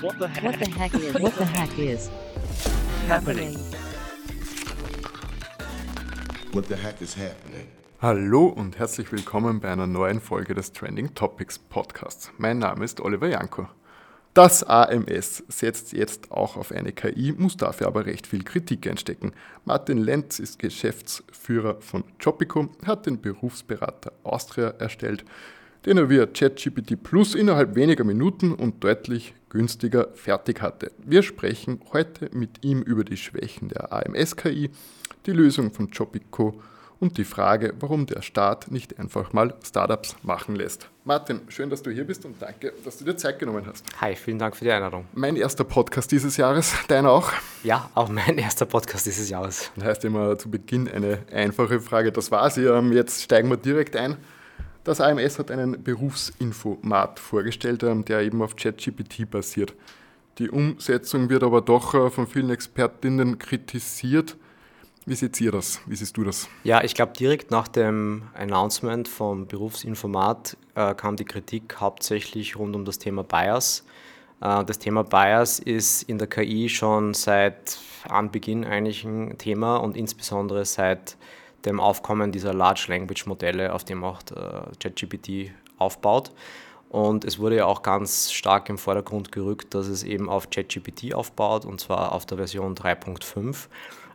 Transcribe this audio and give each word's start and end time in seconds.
What 0.00 0.18
the 0.18 0.28
heck? 0.28 0.44
What 0.44 0.58
the 0.58 0.70
heck 0.70 0.94
is 0.94 1.14
what 1.20 1.34
the 1.36 1.44
heck 1.44 1.78
is 1.78 2.10
happening? 3.06 3.58
What 6.52 6.68
the 6.68 6.76
heck 6.76 7.02
is 7.02 7.14
happening? 7.14 7.66
Hallo 8.00 8.46
und 8.46 8.78
herzlich 8.78 9.12
willkommen 9.12 9.60
bei 9.60 9.70
einer 9.70 9.86
neuen 9.86 10.22
Folge 10.22 10.54
des 10.54 10.72
Trending 10.72 11.14
Topics 11.14 11.58
Podcasts. 11.58 12.32
Mein 12.38 12.58
Name 12.58 12.82
ist 12.82 13.02
Oliver 13.02 13.28
Janko. 13.28 13.68
Das 14.32 14.64
AMS 14.64 15.44
setzt 15.48 15.92
jetzt 15.92 16.32
auch 16.32 16.56
auf 16.56 16.72
eine 16.72 16.92
KI, 16.92 17.34
muss 17.36 17.58
dafür 17.58 17.88
aber 17.88 18.06
recht 18.06 18.26
viel 18.26 18.42
Kritik 18.42 18.86
einstecken. 18.88 19.32
Martin 19.66 19.98
Lenz 19.98 20.38
ist 20.38 20.58
Geschäftsführer 20.58 21.82
von 21.82 22.04
Jopico, 22.18 22.70
hat 22.86 23.04
den 23.04 23.20
Berufsberater 23.20 24.12
Austria 24.22 24.68
erstellt, 24.78 25.26
den 25.86 25.96
er 25.96 26.10
via 26.10 26.26
ChatGPT 26.26 27.02
Plus 27.02 27.34
innerhalb 27.34 27.74
weniger 27.74 28.04
Minuten 28.04 28.52
und 28.52 28.84
deutlich 28.84 29.34
günstiger 29.48 30.08
fertig 30.14 30.60
hatte. 30.60 30.92
Wir 30.98 31.22
sprechen 31.22 31.80
heute 31.92 32.30
mit 32.32 32.64
ihm 32.64 32.82
über 32.82 33.04
die 33.04 33.16
Schwächen 33.16 33.68
der 33.68 33.92
AMS-KI, 33.92 34.70
die 35.26 35.32
Lösung 35.32 35.72
von 35.72 35.88
Jopico 35.88 36.60
und 37.00 37.16
die 37.16 37.24
Frage, 37.24 37.72
warum 37.80 38.04
der 38.04 38.20
Staat 38.20 38.70
nicht 38.70 38.98
einfach 38.98 39.32
mal 39.32 39.54
Startups 39.64 40.14
machen 40.22 40.54
lässt. 40.54 40.90
Martin, 41.04 41.40
schön, 41.48 41.70
dass 41.70 41.82
du 41.82 41.90
hier 41.90 42.04
bist 42.04 42.26
und 42.26 42.40
danke, 42.40 42.74
dass 42.84 42.98
du 42.98 43.06
dir 43.06 43.16
Zeit 43.16 43.38
genommen 43.38 43.64
hast. 43.66 43.86
Hi, 44.02 44.14
vielen 44.14 44.38
Dank 44.38 44.54
für 44.54 44.66
die 44.66 44.70
Einladung. 44.70 45.06
Mein 45.14 45.34
erster 45.36 45.64
Podcast 45.64 46.12
dieses 46.12 46.36
Jahres, 46.36 46.74
deiner 46.88 47.10
auch? 47.10 47.32
Ja, 47.64 47.90
auch 47.94 48.10
mein 48.10 48.36
erster 48.38 48.66
Podcast 48.66 49.06
dieses 49.06 49.30
Jahres. 49.30 49.72
Das 49.76 49.84
heißt 49.84 50.04
immer 50.04 50.38
zu 50.38 50.50
Beginn 50.50 50.88
eine 50.88 51.20
einfache 51.32 51.80
Frage, 51.80 52.12
das 52.12 52.30
war 52.30 52.50
sie. 52.50 52.64
Ähm, 52.64 52.92
jetzt 52.92 53.22
steigen 53.22 53.48
wir 53.48 53.56
direkt 53.56 53.96
ein. 53.96 54.18
Das 54.84 55.00
AMS 55.00 55.38
hat 55.38 55.50
einen 55.50 55.82
Berufsinfomat 55.82 57.18
vorgestellt, 57.18 57.82
ähm, 57.82 58.04
der 58.04 58.22
eben 58.22 58.40
auf 58.42 58.56
ChatGPT 58.56 59.30
basiert. 59.30 59.74
Die 60.38 60.48
Umsetzung 60.48 61.28
wird 61.28 61.42
aber 61.42 61.60
doch 61.60 61.94
äh, 61.94 62.08
von 62.10 62.26
vielen 62.26 62.50
Expertinnen 62.50 63.38
kritisiert. 63.38 64.36
Wie 65.04 65.14
seht 65.14 65.38
ihr 65.40 65.52
das? 65.52 65.80
Wie 65.86 65.96
siehst 65.96 66.16
du 66.16 66.24
das? 66.24 66.48
Ja, 66.64 66.82
ich 66.82 66.94
glaube, 66.94 67.12
direkt 67.12 67.50
nach 67.50 67.68
dem 67.68 68.22
Announcement 68.34 69.06
vom 69.06 69.46
Berufsinformat 69.46 70.56
äh, 70.74 70.94
kam 70.94 71.16
die 71.16 71.24
Kritik 71.24 71.76
hauptsächlich 71.80 72.56
rund 72.56 72.74
um 72.74 72.84
das 72.86 72.98
Thema 72.98 73.22
Bias. 73.22 73.84
Äh, 74.40 74.64
das 74.64 74.78
Thema 74.78 75.04
Bias 75.04 75.58
ist 75.58 76.04
in 76.04 76.16
der 76.16 76.26
KI 76.26 76.70
schon 76.70 77.12
seit 77.12 77.78
Anbeginn 78.08 78.64
eigentlich 78.64 79.04
ein 79.04 79.36
Thema 79.36 79.76
und 79.76 79.96
insbesondere 79.96 80.64
seit 80.64 81.18
dem 81.64 81.80
Aufkommen 81.80 82.32
dieser 82.32 82.54
Large 82.54 82.86
Language 82.88 83.26
Modelle, 83.26 83.72
auf 83.72 83.84
dem 83.84 84.04
auch 84.04 84.20
äh, 84.34 84.62
ChatGPT 84.78 85.52
aufbaut. 85.78 86.30
Und 86.90 87.24
es 87.24 87.38
wurde 87.38 87.56
ja 87.56 87.66
auch 87.66 87.82
ganz 87.82 88.32
stark 88.32 88.68
im 88.68 88.76
Vordergrund 88.76 89.30
gerückt, 89.30 89.74
dass 89.74 89.86
es 89.86 90.02
eben 90.02 90.28
auf 90.28 90.50
ChatGPT 90.50 91.14
aufbaut 91.14 91.64
und 91.64 91.80
zwar 91.80 92.12
auf 92.12 92.26
der 92.26 92.36
Version 92.36 92.74
3.5. 92.74 93.68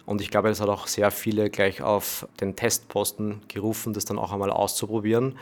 Und 0.06 0.22
ich 0.22 0.30
glaube, 0.30 0.50
das 0.50 0.60
hat 0.60 0.70
auch 0.70 0.88
sehr 0.88 1.10
viele 1.10 1.50
gleich 1.50 1.82
auf 1.82 2.28
den 2.42 2.56
Testposten 2.56 3.42
gerufen, 3.48 3.94
das 3.94 4.06
dann 4.06 4.20
auch 4.20 4.32
einmal 4.32 4.52
auszuprobieren. 4.52 5.38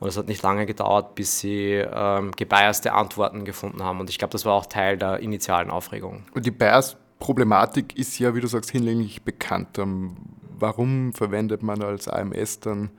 Und 0.00 0.08
es 0.08 0.16
hat 0.16 0.28
nicht 0.28 0.42
lange 0.42 0.64
gedauert, 0.64 1.14
bis 1.14 1.40
sie 1.40 1.84
ähm, 1.92 2.32
gebiaste 2.32 2.92
Antworten 2.92 3.44
gefunden 3.44 3.82
haben. 3.82 4.00
Und 4.00 4.10
ich 4.10 4.18
glaube, 4.18 4.32
das 4.32 4.44
war 4.44 4.54
auch 4.54 4.66
Teil 4.66 4.96
der 4.96 5.20
initialen 5.20 5.70
Aufregung. 5.70 6.24
Und 6.34 6.46
die 6.46 6.50
Bias-Problematik 6.50 7.96
ist 7.96 8.18
ja, 8.18 8.34
wie 8.34 8.40
du 8.40 8.46
sagst, 8.46 8.70
hinlänglich 8.70 9.22
bekannt. 9.22 9.78
Warum 10.60 11.12
verwendet 11.12 11.62
man 11.62 11.82
als 11.82 12.08
AMS 12.08 12.60
dann 12.60 12.90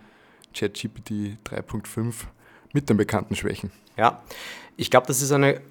ChatGPT 0.54 1.38
3.5 1.46 2.26
mit 2.74 2.90
den 2.90 2.98
bekannten 2.98 3.36
Schwächen? 3.36 3.72
Ja, 3.98 4.22
ich 4.78 4.90
glaube, 4.90 5.08
das 5.08 5.22
ist 5.22 5.32
eine 5.32 5.62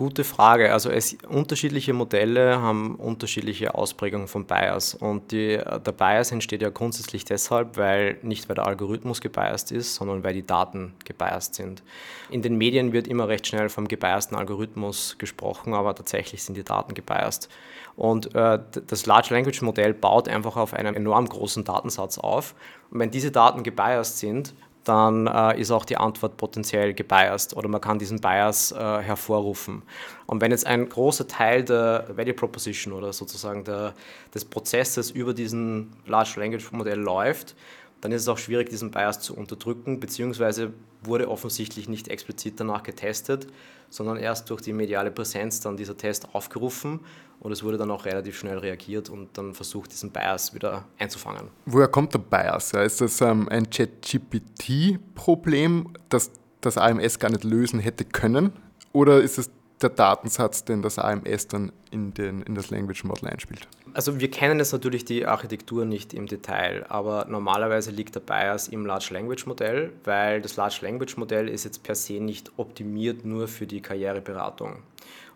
Gute 0.00 0.24
Frage. 0.24 0.72
Also 0.72 0.88
es, 0.88 1.18
unterschiedliche 1.28 1.92
Modelle 1.92 2.62
haben 2.62 2.94
unterschiedliche 2.94 3.74
Ausprägungen 3.74 4.28
von 4.28 4.46
Bias. 4.46 4.94
Und 4.94 5.30
die, 5.30 5.58
der 5.58 5.92
Bias 5.92 6.32
entsteht 6.32 6.62
ja 6.62 6.70
grundsätzlich 6.70 7.26
deshalb, 7.26 7.76
weil 7.76 8.16
nicht 8.22 8.48
weil 8.48 8.54
der 8.54 8.66
Algorithmus 8.66 9.20
gebiased 9.20 9.72
ist, 9.72 9.96
sondern 9.96 10.24
weil 10.24 10.32
die 10.32 10.46
Daten 10.46 10.94
gebiased 11.04 11.54
sind. 11.54 11.82
In 12.30 12.40
den 12.40 12.56
Medien 12.56 12.94
wird 12.94 13.08
immer 13.08 13.28
recht 13.28 13.46
schnell 13.46 13.68
vom 13.68 13.88
gebiasten 13.88 14.38
Algorithmus 14.38 15.16
gesprochen, 15.18 15.74
aber 15.74 15.94
tatsächlich 15.94 16.44
sind 16.44 16.56
die 16.56 16.64
Daten 16.64 16.94
gebiased. 16.94 17.50
Und 17.94 18.34
äh, 18.34 18.58
das 18.86 19.04
Large 19.04 19.34
Language 19.34 19.60
Modell 19.60 19.92
baut 19.92 20.28
einfach 20.30 20.56
auf 20.56 20.72
einem 20.72 20.94
enorm 20.94 21.28
großen 21.28 21.64
Datensatz 21.64 22.16
auf. 22.16 22.54
Und 22.90 23.00
wenn 23.00 23.10
diese 23.10 23.32
Daten 23.32 23.64
gebiased 23.64 24.16
sind, 24.16 24.54
dann 24.84 25.26
äh, 25.26 25.60
ist 25.60 25.70
auch 25.70 25.84
die 25.84 25.96
Antwort 25.96 26.36
potenziell 26.36 26.94
gebiased 26.94 27.56
oder 27.56 27.68
man 27.68 27.80
kann 27.80 27.98
diesen 27.98 28.20
Bias 28.20 28.72
äh, 28.72 28.76
hervorrufen. 28.76 29.82
Und 30.26 30.40
wenn 30.40 30.50
jetzt 30.50 30.66
ein 30.66 30.88
großer 30.88 31.28
Teil 31.28 31.64
der 31.64 32.06
Value 32.14 32.34
Proposition 32.34 32.94
oder 32.94 33.12
sozusagen 33.12 33.64
der, 33.64 33.94
des 34.34 34.44
Prozesses 34.44 35.10
über 35.10 35.34
diesen 35.34 35.92
Large 36.06 36.40
Language 36.40 36.72
Modell 36.72 36.98
läuft, 36.98 37.54
dann 38.00 38.12
ist 38.12 38.22
es 38.22 38.28
auch 38.28 38.38
schwierig, 38.38 38.70
diesen 38.70 38.90
Bias 38.90 39.20
zu 39.20 39.36
unterdrücken, 39.36 40.00
beziehungsweise 40.00 40.72
wurde 41.02 41.28
offensichtlich 41.28 41.88
nicht 41.88 42.08
explizit 42.08 42.58
danach 42.58 42.82
getestet, 42.82 43.46
sondern 43.90 44.16
erst 44.16 44.48
durch 44.48 44.62
die 44.62 44.72
mediale 44.72 45.10
Präsenz 45.10 45.60
dann 45.60 45.76
dieser 45.76 45.96
Test 45.96 46.34
aufgerufen 46.34 47.00
und 47.40 47.52
es 47.52 47.64
wurde 47.64 47.78
dann 47.78 47.90
auch 47.90 48.04
relativ 48.04 48.38
schnell 48.38 48.58
reagiert 48.58 49.08
und 49.08 49.36
dann 49.36 49.54
versucht, 49.54 49.90
diesen 49.92 50.10
Bias 50.10 50.54
wieder 50.54 50.84
einzufangen. 50.98 51.48
Woher 51.66 51.88
kommt 51.88 52.14
der 52.14 52.20
Bias? 52.20 52.72
ist 52.72 53.00
das 53.00 53.20
ähm, 53.20 53.48
ein 53.48 53.68
ChatGPT-Problem, 53.68 55.88
das 56.08 56.30
das 56.60 56.76
AMS 56.76 57.18
gar 57.18 57.30
nicht 57.30 57.44
lösen 57.44 57.80
hätte 57.80 58.04
können? 58.04 58.52
Oder 58.92 59.20
ist 59.20 59.38
es 59.38 59.50
der 59.80 59.90
Datensatz, 59.90 60.64
den 60.64 60.82
das 60.82 60.98
AMS 60.98 61.48
dann 61.48 61.72
in, 61.90 62.12
den, 62.12 62.42
in 62.42 62.54
das 62.54 62.70
Language 62.70 63.04
Model 63.04 63.28
einspielt? 63.28 63.66
Also 63.94 64.20
wir 64.20 64.30
kennen 64.30 64.58
jetzt 64.58 64.72
natürlich 64.72 65.04
die 65.04 65.26
Architektur 65.26 65.84
nicht 65.84 66.14
im 66.14 66.26
Detail, 66.26 66.84
aber 66.88 67.26
normalerweise 67.28 67.90
liegt 67.90 68.14
der 68.14 68.20
Bias 68.20 68.68
im 68.68 68.86
Large 68.86 69.08
Language 69.12 69.46
Modell, 69.46 69.92
weil 70.04 70.42
das 70.42 70.56
Large 70.56 70.80
Language 70.82 71.16
Modell 71.16 71.48
ist 71.48 71.64
jetzt 71.64 71.82
per 71.82 71.94
se 71.94 72.20
nicht 72.20 72.52
optimiert 72.56 73.24
nur 73.24 73.48
für 73.48 73.66
die 73.66 73.80
Karriereberatung. 73.80 74.82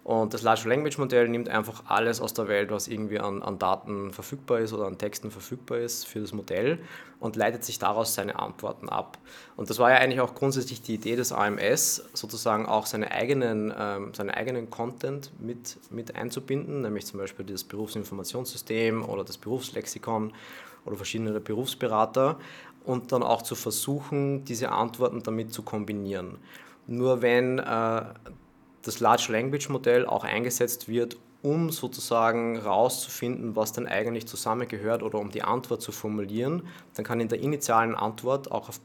Und 0.04 0.34
das 0.34 0.42
Large 0.42 0.68
Language 0.68 0.98
Modell 0.98 1.28
nimmt 1.28 1.48
einfach 1.48 1.84
alles 1.86 2.20
aus 2.20 2.34
der 2.34 2.46
Welt, 2.46 2.70
was 2.70 2.88
irgendwie 2.88 3.18
an, 3.18 3.42
an, 3.42 3.58
Daten 3.58 4.12
verfügbar 4.12 4.60
ist 4.60 4.74
oder 4.74 4.84
an 4.84 4.98
Texten 4.98 5.30
verfügbar 5.30 5.78
ist 5.78 6.06
für 6.06 6.20
das 6.20 6.34
Modell 6.34 6.78
und 7.20 7.36
leitet 7.36 7.64
sich 7.64 7.78
daraus 7.78 8.14
seine 8.14 8.38
Antworten 8.38 8.90
ab. 8.90 9.16
Und 9.56 9.70
das 9.70 9.78
war 9.78 9.90
ja 9.90 9.96
eigentlich 9.96 10.20
auch 10.20 10.34
grundsätzlich 10.34 10.82
die 10.82 10.96
Idee 10.96 11.16
des 11.16 11.32
AMS, 11.32 12.04
sozusagen 12.12 12.66
auch 12.66 12.84
seine 12.84 13.12
eigenen, 13.12 13.72
ähm, 13.76 14.12
seinen 14.12 14.28
eigenen 14.28 14.68
Content 14.68 15.32
mit, 15.40 15.78
mit 15.90 16.14
einzubinden, 16.14 16.82
nämlich 16.82 17.06
zum 17.06 17.18
Beispiel 17.18 17.46
das 17.46 17.64
Berufsinformationssystem 17.64 19.02
oder 19.08 19.24
das 19.24 19.38
Berufslexikon 19.38 20.34
oder 20.84 20.96
verschiedene 20.96 21.40
Berufsberater 21.40 22.38
und 22.84 23.10
dann 23.10 23.22
auch 23.22 23.40
zu 23.40 23.54
versuchen, 23.54 24.44
diese 24.44 24.70
Antworten 24.70 25.22
damit 25.22 25.54
zu 25.54 25.62
kombinieren. 25.62 26.36
Nur 26.86 27.22
wenn 27.22 27.58
äh, 27.58 28.02
das 28.84 29.00
Large 29.00 29.28
Language 29.30 29.68
Modell 29.68 30.06
auch 30.06 30.24
eingesetzt 30.24 30.88
wird, 30.88 31.16
um 31.44 31.70
sozusagen 31.70 32.58
rauszufinden, 32.58 33.54
was 33.54 33.72
denn 33.72 33.86
eigentlich 33.86 34.26
zusammengehört 34.26 35.02
oder 35.02 35.18
um 35.18 35.30
die 35.30 35.42
Antwort 35.42 35.82
zu 35.82 35.92
formulieren, 35.92 36.66
dann 36.94 37.04
kann 37.04 37.20
in 37.20 37.28
der 37.28 37.40
initialen 37.40 37.94
Antwort, 37.94 38.50
auch 38.50 38.70
auf, 38.70 38.80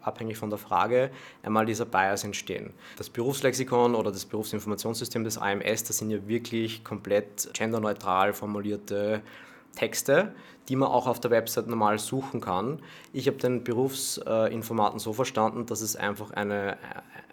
abhängig 0.00 0.38
von 0.38 0.48
der 0.48 0.58
Frage, 0.58 1.10
einmal 1.42 1.66
dieser 1.66 1.84
Bias 1.84 2.24
entstehen. 2.24 2.72
Das 2.96 3.10
Berufslexikon 3.10 3.94
oder 3.94 4.10
das 4.10 4.24
Berufsinformationssystem 4.24 5.22
des 5.22 5.36
AMS, 5.36 5.84
das 5.84 5.98
sind 5.98 6.10
ja 6.10 6.26
wirklich 6.26 6.82
komplett 6.82 7.50
genderneutral 7.52 8.32
formulierte 8.32 9.20
Texte, 9.76 10.34
die 10.70 10.76
man 10.76 10.88
auch 10.88 11.06
auf 11.06 11.20
der 11.20 11.30
Website 11.30 11.66
normal 11.66 11.98
suchen 11.98 12.40
kann. 12.40 12.80
Ich 13.12 13.26
habe 13.26 13.36
den 13.36 13.64
Berufsinformaten 13.64 14.98
so 14.98 15.12
verstanden, 15.12 15.66
dass 15.66 15.82
es 15.82 15.94
einfach 15.94 16.30
eine, 16.30 16.78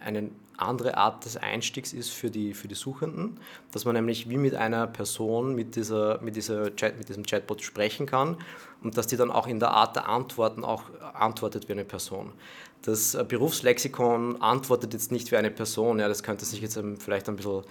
eine 0.02 0.32
andere 0.58 0.98
Art 0.98 1.26
des 1.26 1.38
Einstiegs 1.38 1.94
ist 1.94 2.10
für 2.10 2.30
die, 2.30 2.54
für 2.54 2.68
die 2.68 2.76
Suchenden, 2.76 3.40
dass 3.72 3.86
man 3.86 3.96
nämlich 3.96 4.30
wie 4.30 4.38
mit 4.38 4.56
einer 4.56 4.88
Person 4.88 5.56
mit, 5.56 5.76
dieser, 5.76 6.22
mit, 6.22 6.36
dieser 6.36 6.76
Chat, 6.76 6.98
mit 6.98 7.10
diesem 7.10 7.24
Chatbot 7.24 7.62
sprechen 7.62 8.06
kann 8.06 8.38
und 8.84 8.98
dass 8.98 9.08
die 9.08 9.18
dann 9.18 9.32
auch 9.32 9.48
in 9.48 9.60
der 9.60 9.72
Art 9.72 9.96
der 9.96 10.08
Antworten 10.08 10.64
auch 10.64 10.84
antwortet 11.14 11.68
wie 11.68 11.74
eine 11.74 11.86
Person. 11.86 12.34
Das 12.82 13.18
Berufslexikon 13.28 14.42
antwortet 14.42 14.94
jetzt 14.94 15.12
nicht 15.12 15.32
wie 15.32 15.38
eine 15.38 15.52
Person, 15.52 16.00
ja, 16.00 16.08
das 16.08 16.24
könnte 16.24 16.46
sich 16.46 16.62
jetzt 16.62 16.80
vielleicht 17.00 17.28
ein 17.28 17.36
bisschen 17.36 17.64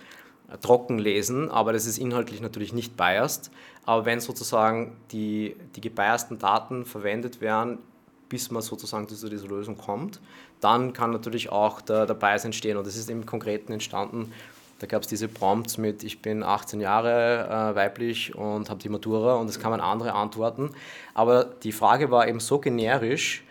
trocken 0.60 0.98
lesen, 0.98 1.50
aber 1.50 1.72
das 1.72 1.86
ist 1.86 1.98
inhaltlich 1.98 2.40
natürlich 2.40 2.72
nicht 2.72 2.96
biased. 2.96 3.50
Aber 3.86 4.04
wenn 4.04 4.20
sozusagen 4.20 4.96
die, 5.10 5.56
die 5.76 5.80
gebiasten 5.80 6.38
Daten 6.38 6.84
verwendet 6.84 7.40
werden, 7.40 7.78
bis 8.28 8.50
man 8.50 8.62
sozusagen 8.62 9.08
zu 9.08 9.28
dieser 9.28 9.48
Lösung 9.48 9.76
kommt, 9.76 10.20
dann 10.60 10.92
kann 10.92 11.10
natürlich 11.10 11.50
auch 11.50 11.80
der, 11.80 12.06
der 12.06 12.14
Bias 12.14 12.44
entstehen. 12.44 12.76
Und 12.76 12.86
das 12.86 12.96
ist 12.96 13.10
im 13.10 13.26
Konkreten 13.26 13.72
entstanden. 13.72 14.32
Da 14.80 14.86
gab 14.86 15.02
es 15.02 15.08
diese 15.08 15.28
Prompts 15.28 15.78
mit, 15.78 16.02
ich 16.02 16.20
bin 16.20 16.42
18 16.42 16.80
Jahre 16.80 17.72
äh, 17.72 17.76
weiblich 17.76 18.34
und 18.34 18.70
habe 18.70 18.80
die 18.80 18.88
Matura 18.88 19.36
und 19.36 19.48
es 19.48 19.60
kamen 19.60 19.80
andere 19.80 20.12
Antworten. 20.12 20.70
Aber 21.14 21.44
die 21.44 21.72
Frage 21.72 22.10
war 22.10 22.28
eben 22.28 22.40
so 22.40 22.58
generisch, 22.58 23.44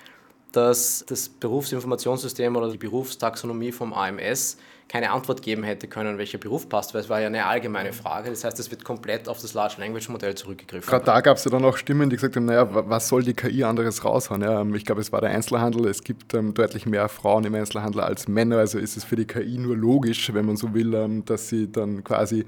dass 0.52 1.04
das 1.08 1.30
Berufsinformationssystem 1.30 2.56
oder 2.56 2.69
die 2.69 2.78
Berufstaxonomie 2.78 3.72
vom 3.72 3.94
AMS 3.94 4.58
keine 4.88 5.12
Antwort 5.12 5.41
geben 5.41 5.63
hätte 5.63 5.88
können, 5.88 6.18
welcher 6.18 6.38
Beruf 6.38 6.69
passt, 6.69 6.94
weil 6.94 7.01
es 7.01 7.09
war 7.09 7.19
ja 7.19 7.27
eine 7.27 7.45
allgemeine 7.45 7.94
Frage. 7.94 8.30
Das 8.30 8.44
heißt, 8.44 8.59
es 8.59 8.69
wird 8.69 8.83
komplett 8.83 9.27
auf 9.27 9.39
das 9.39 9.53
Large 9.53 9.75
Language 9.80 10.09
Modell 10.09 10.35
zurückgegriffen. 10.35 10.89
Gerade 10.89 11.06
da 11.06 11.21
gab 11.21 11.38
es 11.38 11.45
ja 11.45 11.51
dann 11.51 11.65
auch 11.65 11.77
Stimmen, 11.77 12.09
die 12.09 12.15
gesagt 12.15 12.35
haben, 12.35 12.45
naja, 12.45 12.68
was 12.69 13.07
soll 13.07 13.24
die 13.24 13.33
KI 13.33 13.63
anderes 13.63 14.03
raushauen? 14.03 14.41
Ja, 14.41 14.62
ähm, 14.62 14.75
ich 14.75 14.85
glaube, 14.85 15.01
es 15.01 15.12
war 15.12 15.21
der 15.21 15.31
Einzelhandel. 15.31 15.88
Es 15.88 16.03
gibt 16.03 16.33
ähm, 16.33 16.53
deutlich 16.53 16.85
mehr 16.85 17.09
Frauen 17.09 17.44
im 17.45 17.56
Einzelhandel 17.56 18.01
als 18.01 18.27
Männer. 18.27 18.57
Also 18.57 18.77
ist 18.77 18.97
es 18.97 19.03
für 19.03 19.15
die 19.15 19.25
KI 19.25 19.57
nur 19.57 19.75
logisch, 19.75 20.33
wenn 20.33 20.45
man 20.45 20.57
so 20.57 20.74
will, 20.74 20.94
ähm, 20.94 21.25
dass 21.25 21.50
sie 21.50 21.71
dann 21.71 22.03
quasi 22.03 22.45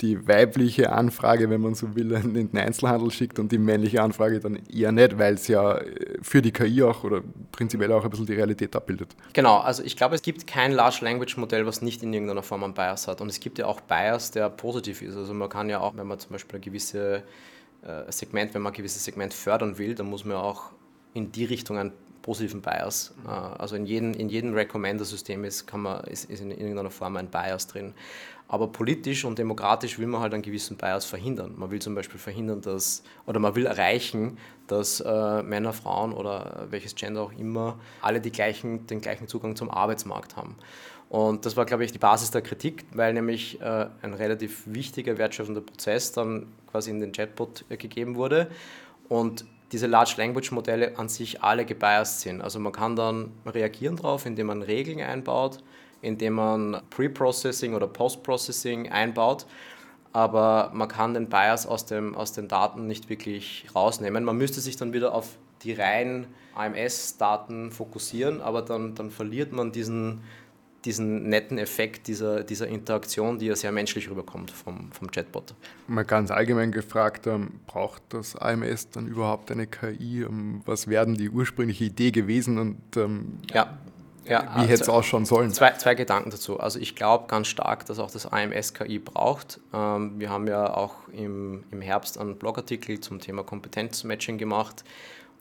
die 0.00 0.26
weibliche 0.26 0.92
Anfrage, 0.92 1.48
wenn 1.50 1.60
man 1.60 1.74
so 1.74 1.94
will, 1.94 2.12
in 2.12 2.34
den 2.34 2.58
Einzelhandel 2.58 3.10
schickt 3.10 3.38
und 3.38 3.52
die 3.52 3.58
männliche 3.58 4.02
Anfrage 4.02 4.40
dann 4.40 4.56
eher 4.66 4.92
nicht, 4.92 5.18
weil 5.18 5.34
es 5.34 5.46
ja 5.48 5.78
äh, 5.78 6.18
für 6.20 6.42
die 6.42 6.52
KI 6.52 6.82
auch 6.82 7.04
oder 7.04 7.22
prinzipiell 7.52 7.92
auch 7.92 8.04
ein 8.04 8.10
bisschen 8.10 8.26
die 8.26 8.34
Realität 8.34 8.74
abbildet. 8.74 9.14
Genau, 9.32 9.58
also 9.58 9.82
ich 9.82 9.96
glaube, 9.96 10.16
es 10.16 10.22
gibt 10.22 10.46
kein 10.46 10.72
Large 10.72 10.98
Language 11.02 11.36
Modell, 11.36 11.64
was 11.66 11.80
nicht 11.80 12.02
in 12.02 12.12
irgendeiner 12.12 12.42
Form 12.42 12.64
einen 12.64 12.74
Bias 12.74 13.06
hat. 13.06 13.20
Und 13.20 13.28
es 13.28 13.38
gibt 13.38 13.58
ja 13.58 13.66
auch 13.66 13.80
Bias, 13.80 14.32
der 14.32 14.50
positiv 14.50 15.00
ist. 15.02 15.16
Also 15.16 15.32
man 15.32 15.48
kann 15.48 15.68
ja 15.70 15.80
auch, 15.80 15.96
wenn 15.96 16.06
man 16.06 16.18
zum 16.18 16.32
Beispiel 16.32 16.58
ein 16.58 16.62
gewisses 16.62 17.22
äh, 17.82 18.02
Segment, 18.08 18.54
wenn 18.54 18.62
man 18.62 18.72
ein 18.72 18.76
gewisses 18.76 19.04
Segment 19.04 19.32
fördern 19.32 19.78
will, 19.78 19.94
dann 19.94 20.06
muss 20.06 20.24
man 20.24 20.36
auch 20.36 20.72
in 21.12 21.30
die 21.30 21.44
Richtung 21.44 21.78
einen 21.78 21.92
positiven 22.24 22.62
Bias. 22.62 23.14
Äh, 23.26 23.28
also 23.28 23.76
in 23.76 23.86
jedem, 23.86 24.14
in 24.14 24.28
jedem 24.28 24.54
Recommender-System 24.54 25.44
ist, 25.44 25.70
ist, 26.06 26.30
ist 26.30 26.40
in 26.40 26.50
irgendeiner 26.50 26.90
Form 26.90 27.16
ein 27.16 27.28
Bias 27.28 27.66
drin. 27.66 27.94
Aber 28.48 28.68
politisch 28.68 29.24
und 29.24 29.38
demokratisch 29.38 29.98
will 29.98 30.06
man 30.06 30.20
halt 30.20 30.34
einen 30.34 30.42
gewissen 30.42 30.76
Bias 30.76 31.04
verhindern. 31.04 31.54
Man 31.56 31.70
will 31.70 31.80
zum 31.80 31.94
Beispiel 31.94 32.18
verhindern, 32.18 32.60
dass, 32.60 33.02
oder 33.26 33.40
man 33.40 33.54
will 33.54 33.66
erreichen, 33.66 34.38
dass 34.66 35.00
äh, 35.00 35.42
Männer, 35.42 35.72
Frauen 35.72 36.12
oder 36.12 36.66
welches 36.70 36.94
Gender 36.94 37.22
auch 37.22 37.32
immer 37.32 37.78
alle 38.00 38.20
die 38.20 38.32
gleichen, 38.32 38.86
den 38.86 39.00
gleichen 39.00 39.28
Zugang 39.28 39.56
zum 39.56 39.70
Arbeitsmarkt 39.70 40.36
haben. 40.36 40.56
Und 41.08 41.46
das 41.46 41.56
war, 41.56 41.64
glaube 41.64 41.84
ich, 41.84 41.92
die 41.92 41.98
Basis 41.98 42.30
der 42.30 42.42
Kritik, 42.42 42.84
weil 42.92 43.12
nämlich 43.12 43.60
äh, 43.60 43.86
ein 44.02 44.14
relativ 44.14 44.62
wichtiger, 44.66 45.16
wertschöpfender 45.18 45.60
Prozess 45.60 46.12
dann 46.12 46.46
quasi 46.70 46.90
in 46.90 47.00
den 47.00 47.12
Chatbot 47.12 47.64
äh, 47.68 47.76
gegeben 47.76 48.16
wurde. 48.16 48.50
Und 49.08 49.44
diese 49.72 49.86
Large 49.86 50.14
Language 50.18 50.52
Modelle 50.52 50.98
an 50.98 51.08
sich 51.08 51.42
alle 51.42 51.64
gebiased 51.64 52.20
sind. 52.20 52.40
Also 52.40 52.58
man 52.60 52.72
kann 52.72 52.96
dann 52.96 53.32
reagieren 53.46 53.96
darauf, 53.96 54.26
indem 54.26 54.48
man 54.48 54.62
Regeln 54.62 55.00
einbaut, 55.00 55.58
indem 56.02 56.34
man 56.34 56.82
Pre-Processing 56.90 57.74
oder 57.74 57.86
Post-Processing 57.86 58.90
einbaut. 58.90 59.46
Aber 60.12 60.70
man 60.72 60.86
kann 60.86 61.14
den 61.14 61.28
Bias 61.28 61.66
aus, 61.66 61.86
dem, 61.86 62.14
aus 62.14 62.32
den 62.32 62.46
Daten 62.46 62.86
nicht 62.86 63.08
wirklich 63.08 63.66
rausnehmen. 63.74 64.22
Man 64.22 64.36
müsste 64.36 64.60
sich 64.60 64.76
dann 64.76 64.92
wieder 64.92 65.12
auf 65.12 65.38
die 65.62 65.72
reinen 65.72 66.26
AMS-Daten 66.54 67.72
fokussieren, 67.72 68.40
aber 68.40 68.62
dann, 68.62 68.94
dann 68.94 69.10
verliert 69.10 69.52
man 69.52 69.72
diesen, 69.72 70.20
diesen 70.84 71.28
netten 71.28 71.58
Effekt 71.58 72.06
dieser, 72.06 72.44
dieser 72.44 72.68
Interaktion, 72.68 73.38
die 73.38 73.46
ja 73.46 73.56
sehr 73.56 73.72
menschlich 73.72 74.10
rüberkommt 74.10 74.50
vom, 74.50 74.92
vom 74.92 75.10
Chatbot. 75.10 75.54
Mal 75.86 76.04
ganz 76.04 76.30
allgemein 76.30 76.72
gefragt, 76.72 77.26
ähm, 77.26 77.60
braucht 77.66 78.02
das 78.10 78.36
AMS 78.36 78.90
dann 78.90 79.06
überhaupt 79.06 79.50
eine 79.50 79.66
KI? 79.66 80.22
Ähm, 80.22 80.62
was 80.66 80.88
wäre 80.88 81.06
denn 81.06 81.14
die 81.14 81.30
ursprüngliche 81.30 81.84
Idee 81.84 82.10
gewesen 82.10 82.58
und 82.58 82.96
ähm, 82.96 83.38
ja. 83.52 83.78
Ja, 84.26 84.54
Wie 84.56 84.62
hätte 84.62 84.82
es 84.82 84.88
ausschauen 84.88 85.26
sollen? 85.26 85.50
Zwei, 85.50 85.72
zwei 85.72 85.94
Gedanken 85.94 86.30
dazu. 86.30 86.58
Also 86.58 86.78
ich 86.78 86.96
glaube 86.96 87.26
ganz 87.26 87.46
stark, 87.46 87.84
dass 87.86 87.98
auch 87.98 88.10
das 88.10 88.26
AMS 88.26 88.72
KI 88.72 88.98
braucht. 88.98 89.60
Ähm, 89.72 90.18
wir 90.18 90.30
haben 90.30 90.46
ja 90.46 90.72
auch 90.72 90.94
im, 91.12 91.64
im 91.70 91.82
Herbst 91.82 92.18
einen 92.18 92.36
Blogartikel 92.36 93.00
zum 93.00 93.20
Thema 93.20 93.42
Kompetenzmatching 93.42 94.38
gemacht, 94.38 94.82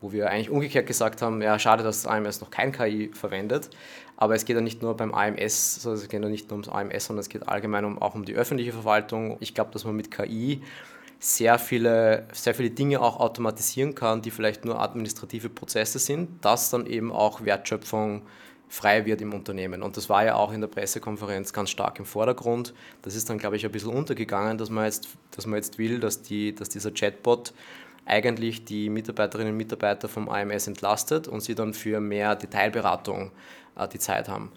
wo 0.02 0.12
wir 0.12 0.30
eigentlich 0.30 0.50
umgekehrt 0.50 0.86
gesagt 0.86 1.22
haben, 1.22 1.42
ja, 1.42 1.58
schade, 1.60 1.82
dass 1.82 2.04
das 2.04 2.12
AMS 2.12 2.42
noch 2.42 2.52
kein 2.52 2.74
KI 2.74 3.10
verwendet. 3.14 3.70
Aber 4.18 4.36
es 4.36 4.46
geht 4.46 4.56
ja 4.56 4.62
nicht 4.62 4.82
nur 4.82 4.96
beim 4.96 5.14
AMS, 5.14 5.86
also 5.86 5.94
es 5.94 6.08
geht 6.08 6.22
ja 6.22 6.30
nicht 6.30 6.50
nur 6.50 6.60
ums 6.60 6.70
AMS, 6.70 7.06
sondern 7.06 7.22
es 7.22 7.30
geht 7.30 7.48
allgemein 7.48 7.86
um, 7.86 8.02
auch 8.02 8.16
um 8.16 8.26
die 8.26 8.36
öffentliche 8.36 8.72
Verwaltung. 8.72 9.38
Ich 9.40 9.54
glaube, 9.54 9.72
dass 9.72 9.86
man 9.86 9.96
mit 9.96 10.12
KI 10.12 10.62
sehr 11.20 11.58
viele, 11.58 12.28
sehr 12.34 12.54
viele 12.54 12.70
Dinge 12.70 13.02
auch 13.02 13.20
automatisieren 13.20 13.96
kann, 13.96 14.22
die 14.22 14.30
vielleicht 14.30 14.66
nur 14.66 14.82
administrative 14.82 15.50
Prozesse 15.50 15.98
sind, 15.98 16.44
dass 16.44 16.70
dann 16.70 16.86
eben 16.86 17.12
auch 17.12 17.46
Wertschöpfung 17.46 18.24
frei 18.68 19.06
wird 19.06 19.22
im 19.22 19.34
Unternehmen. 19.34 19.84
Und 19.84 19.98
das 19.98 20.10
war 20.10 20.26
ja 20.26 20.36
auch 20.36 20.52
in 20.52 20.60
der 20.60 20.68
Pressekonferenz 20.68 21.54
ganz 21.54 21.70
stark 21.70 22.00
im 22.00 22.06
Vordergrund. 22.06 22.74
Das 23.04 23.16
ist 23.16 23.30
dann, 23.30 23.38
glaube 23.38 23.56
ich, 23.56 23.66
ein 23.66 23.72
bisschen 23.72 23.92
untergegangen, 23.92 24.58
dass 24.58 24.70
man 24.70 24.86
jetzt, 24.86 25.10
dass 25.32 25.46
man 25.46 25.58
jetzt 25.58 25.78
will, 25.78 26.00
dass, 26.00 26.24
die, 26.24 26.54
dass 26.56 26.70
dieser 26.70 26.92
Chatbot 26.92 27.54
eigentlich 28.06 28.66
die 28.66 28.90
Mitarbeiterinnen 28.90 29.54
und 29.54 29.58
Mitarbeiter 29.58 30.10
vom 30.10 30.28
AMS 30.28 30.68
entlastet 30.68 31.28
und 31.28 31.42
sie 31.42 31.56
dann 31.56 31.74
für 31.74 32.02
mehr 32.02 32.36
Detailberatung 32.36 33.32
die 33.92 34.00
Zeit 34.00 34.28
haben. 34.30 34.52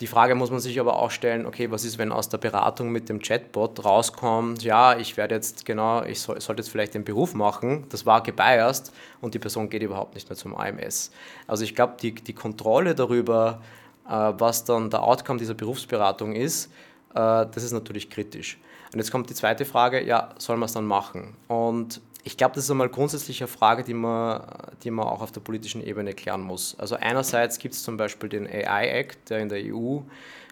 Die 0.00 0.08
Frage 0.08 0.34
muss 0.34 0.50
man 0.50 0.58
sich 0.58 0.80
aber 0.80 0.98
auch 0.98 1.12
stellen, 1.12 1.46
okay, 1.46 1.70
was 1.70 1.84
ist, 1.84 1.96
wenn 1.96 2.10
aus 2.10 2.28
der 2.28 2.38
Beratung 2.38 2.90
mit 2.90 3.08
dem 3.08 3.20
Chatbot 3.20 3.84
rauskommt, 3.84 4.64
ja, 4.64 4.96
ich 4.98 5.16
werde 5.16 5.36
jetzt 5.36 5.64
genau, 5.64 6.02
ich 6.02 6.20
soll, 6.20 6.40
sollte 6.40 6.60
jetzt 6.60 6.70
vielleicht 6.70 6.94
den 6.94 7.04
Beruf 7.04 7.34
machen, 7.34 7.86
das 7.88 8.04
war 8.04 8.20
gebiased 8.20 8.92
und 9.20 9.34
die 9.34 9.38
Person 9.38 9.70
geht 9.70 9.80
überhaupt 9.80 10.14
nicht 10.14 10.28
mehr 10.28 10.36
zum 10.36 10.56
AMS. 10.56 11.12
Also 11.46 11.62
ich 11.62 11.76
glaube, 11.76 11.94
die, 12.02 12.14
die 12.14 12.32
Kontrolle 12.32 12.96
darüber, 12.96 13.62
äh, 14.08 14.10
was 14.10 14.64
dann 14.64 14.90
der 14.90 15.04
Outcome 15.04 15.38
dieser 15.38 15.54
Berufsberatung 15.54 16.34
ist, 16.34 16.72
äh, 17.14 17.46
das 17.46 17.62
ist 17.62 17.70
natürlich 17.72 18.10
kritisch. 18.10 18.58
Und 18.92 18.98
jetzt 18.98 19.12
kommt 19.12 19.30
die 19.30 19.34
zweite 19.34 19.64
Frage, 19.64 20.04
ja, 20.04 20.30
soll 20.36 20.56
man 20.56 20.66
es 20.66 20.72
dann 20.72 20.84
machen? 20.84 21.36
Und 21.46 22.00
ich 22.24 22.36
glaube, 22.36 22.54
das 22.54 22.64
ist 22.64 22.70
einmal 22.70 22.88
grundsätzlich 22.88 23.40
eine 23.40 23.48
Frage, 23.48 23.82
die 23.82 23.94
man, 23.94 24.42
die 24.84 24.90
man 24.90 25.06
auch 25.06 25.22
auf 25.22 25.32
der 25.32 25.40
politischen 25.40 25.82
Ebene 25.82 26.14
klären 26.14 26.40
muss. 26.40 26.76
Also 26.78 26.94
einerseits 26.96 27.58
gibt 27.58 27.74
es 27.74 27.82
zum 27.82 27.96
Beispiel 27.96 28.28
den 28.28 28.46
AI 28.46 28.88
Act, 28.88 29.30
der 29.30 29.40
in 29.40 29.48
der 29.48 29.60
EU 29.74 30.00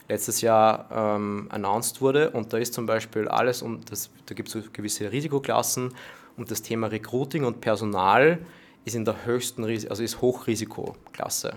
letztes 0.09 0.41
Jahr 0.41 0.89
ähm, 0.93 1.47
announced 1.51 2.01
wurde. 2.01 2.31
Und 2.31 2.53
da 2.53 2.59
ist 2.59 2.75
zum 2.75 2.87
Beispiel 2.87 3.29
alles, 3.29 3.63
um 3.63 3.85
das, 3.85 4.11
da 4.27 4.35
gibt 4.35 4.53
es 4.53 4.73
gewisse 4.73 5.13
Risikoklassen. 5.13 5.95
Und 6.37 6.51
das 6.51 6.63
Thema 6.63 6.89
Recruiting 6.89 7.45
und 7.45 7.61
Personal 7.61 8.39
ist 8.85 8.97
in 8.97 9.05
der 9.05 9.25
höchsten, 9.25 9.65
also 9.65 10.03
ist 10.03 10.21
Hochrisikoklasse 10.21 11.55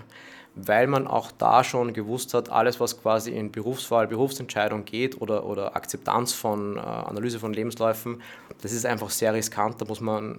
weil 0.56 0.86
man 0.86 1.06
auch 1.06 1.32
da 1.32 1.64
schon 1.64 1.92
gewusst 1.92 2.32
hat, 2.34 2.50
alles, 2.50 2.78
was 2.78 3.00
quasi 3.00 3.32
in 3.32 3.50
Berufswahl, 3.50 4.06
Berufsentscheidung 4.06 4.84
geht 4.84 5.20
oder, 5.20 5.46
oder 5.46 5.74
Akzeptanz 5.74 6.32
von 6.32 6.76
äh, 6.76 6.80
Analyse 6.80 7.38
von 7.40 7.52
Lebensläufen, 7.52 8.22
das 8.62 8.72
ist 8.72 8.86
einfach 8.86 9.10
sehr 9.10 9.34
riskant, 9.34 9.80
da 9.80 9.84
muss 9.84 10.00
man 10.00 10.38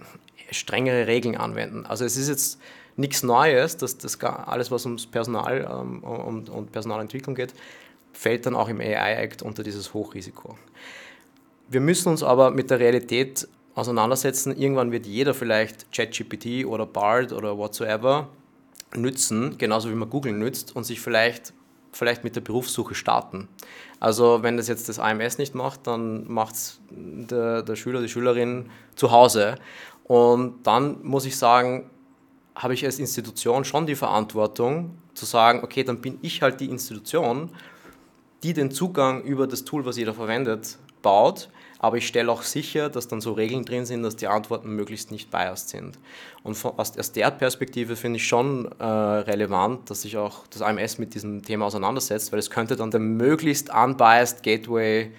strengere 0.51 1.07
Regeln 1.07 1.35
anwenden. 1.35 1.85
Also 1.85 2.05
es 2.05 2.15
ist 2.15 2.29
jetzt 2.29 2.59
nichts 2.95 3.23
Neues, 3.23 3.75
dass 3.77 3.97
das 3.97 4.21
alles, 4.21 4.71
was 4.71 4.85
ums 4.85 5.05
Personal 5.05 5.67
ähm, 5.69 6.03
und, 6.03 6.49
und 6.49 6.71
Personalentwicklung 6.71 7.35
geht, 7.35 7.53
fällt 8.13 8.45
dann 8.45 8.55
auch 8.55 8.69
im 8.69 8.79
AI-Act 8.79 9.41
unter 9.41 9.63
dieses 9.63 9.93
Hochrisiko. 9.93 10.57
Wir 11.67 11.81
müssen 11.81 12.09
uns 12.09 12.23
aber 12.23 12.51
mit 12.51 12.69
der 12.69 12.79
Realität 12.79 13.47
auseinandersetzen. 13.73 14.55
Irgendwann 14.57 14.93
wird 14.93 15.05
jeder 15.05 15.33
vielleicht 15.33 15.91
ChatGPT 15.91 16.65
oder 16.65 16.85
BARD 16.85 17.33
oder 17.33 17.57
whatsoever 17.57 18.29
nützen, 18.95 19.57
genauso 19.57 19.89
wie 19.89 19.95
man 19.95 20.09
Google 20.09 20.33
nützt 20.33 20.75
und 20.75 20.83
sich 20.83 21.01
vielleicht, 21.01 21.53
vielleicht 21.91 22.23
mit 22.23 22.35
der 22.35 22.41
Berufssuche 22.41 22.95
starten. 22.95 23.47
Also 23.99 24.43
wenn 24.43 24.57
das 24.57 24.67
jetzt 24.67 24.89
das 24.89 24.99
AMS 24.99 25.37
nicht 25.37 25.55
macht, 25.55 25.87
dann 25.87 26.31
macht 26.31 26.55
es 26.55 26.79
der, 26.89 27.63
der 27.63 27.75
Schüler, 27.75 28.01
die 28.01 28.09
Schülerin 28.09 28.69
zu 28.95 29.11
Hause. 29.11 29.55
Und 30.03 30.67
dann 30.67 31.03
muss 31.03 31.25
ich 31.25 31.37
sagen, 31.37 31.89
habe 32.55 32.73
ich 32.73 32.85
als 32.85 32.99
Institution 32.99 33.65
schon 33.65 33.85
die 33.85 33.95
Verantwortung 33.95 34.97
zu 35.13 35.25
sagen, 35.25 35.61
okay, 35.63 35.83
dann 35.83 36.01
bin 36.01 36.19
ich 36.21 36.41
halt 36.41 36.59
die 36.59 36.69
Institution, 36.69 37.49
die 38.43 38.53
den 38.53 38.71
Zugang 38.71 39.23
über 39.23 39.47
das 39.47 39.65
Tool, 39.65 39.85
was 39.85 39.97
jeder 39.97 40.13
verwendet, 40.13 40.77
baut 41.01 41.49
aber 41.79 41.97
ich 41.97 42.07
stelle 42.07 42.31
auch 42.31 42.43
sicher, 42.43 42.89
dass 42.89 43.07
dann 43.07 43.21
so 43.21 43.33
Regeln 43.33 43.65
drin 43.65 43.85
sind, 43.85 44.03
dass 44.03 44.15
die 44.15 44.27
Antworten 44.27 44.69
möglichst 44.69 45.11
nicht 45.11 45.29
biased 45.29 45.69
sind. 45.69 45.99
Und 46.43 46.55
von, 46.55 46.77
aus, 46.77 46.97
aus, 46.97 47.11
der 47.11 47.31
Perspektive 47.31 47.95
finde 47.95 48.17
ich 48.17 48.27
schon 48.27 48.71
äh, 48.79 48.83
relevant, 48.83 49.89
dass 49.89 50.03
sich 50.03 50.17
auch 50.17 50.47
das 50.47 50.61
AMS 50.61 50.97
mit 50.97 51.13
diesem 51.13 51.43
Thema 51.43 51.65
auseinandersetzt, 51.65 52.31
weil 52.31 52.39
es 52.39 52.49
könnte 52.49 52.75
dann 52.75 52.91
der 52.91 52.99
möglichst 52.99 53.73
unbiased 53.73 54.43
Gateway 54.43 55.11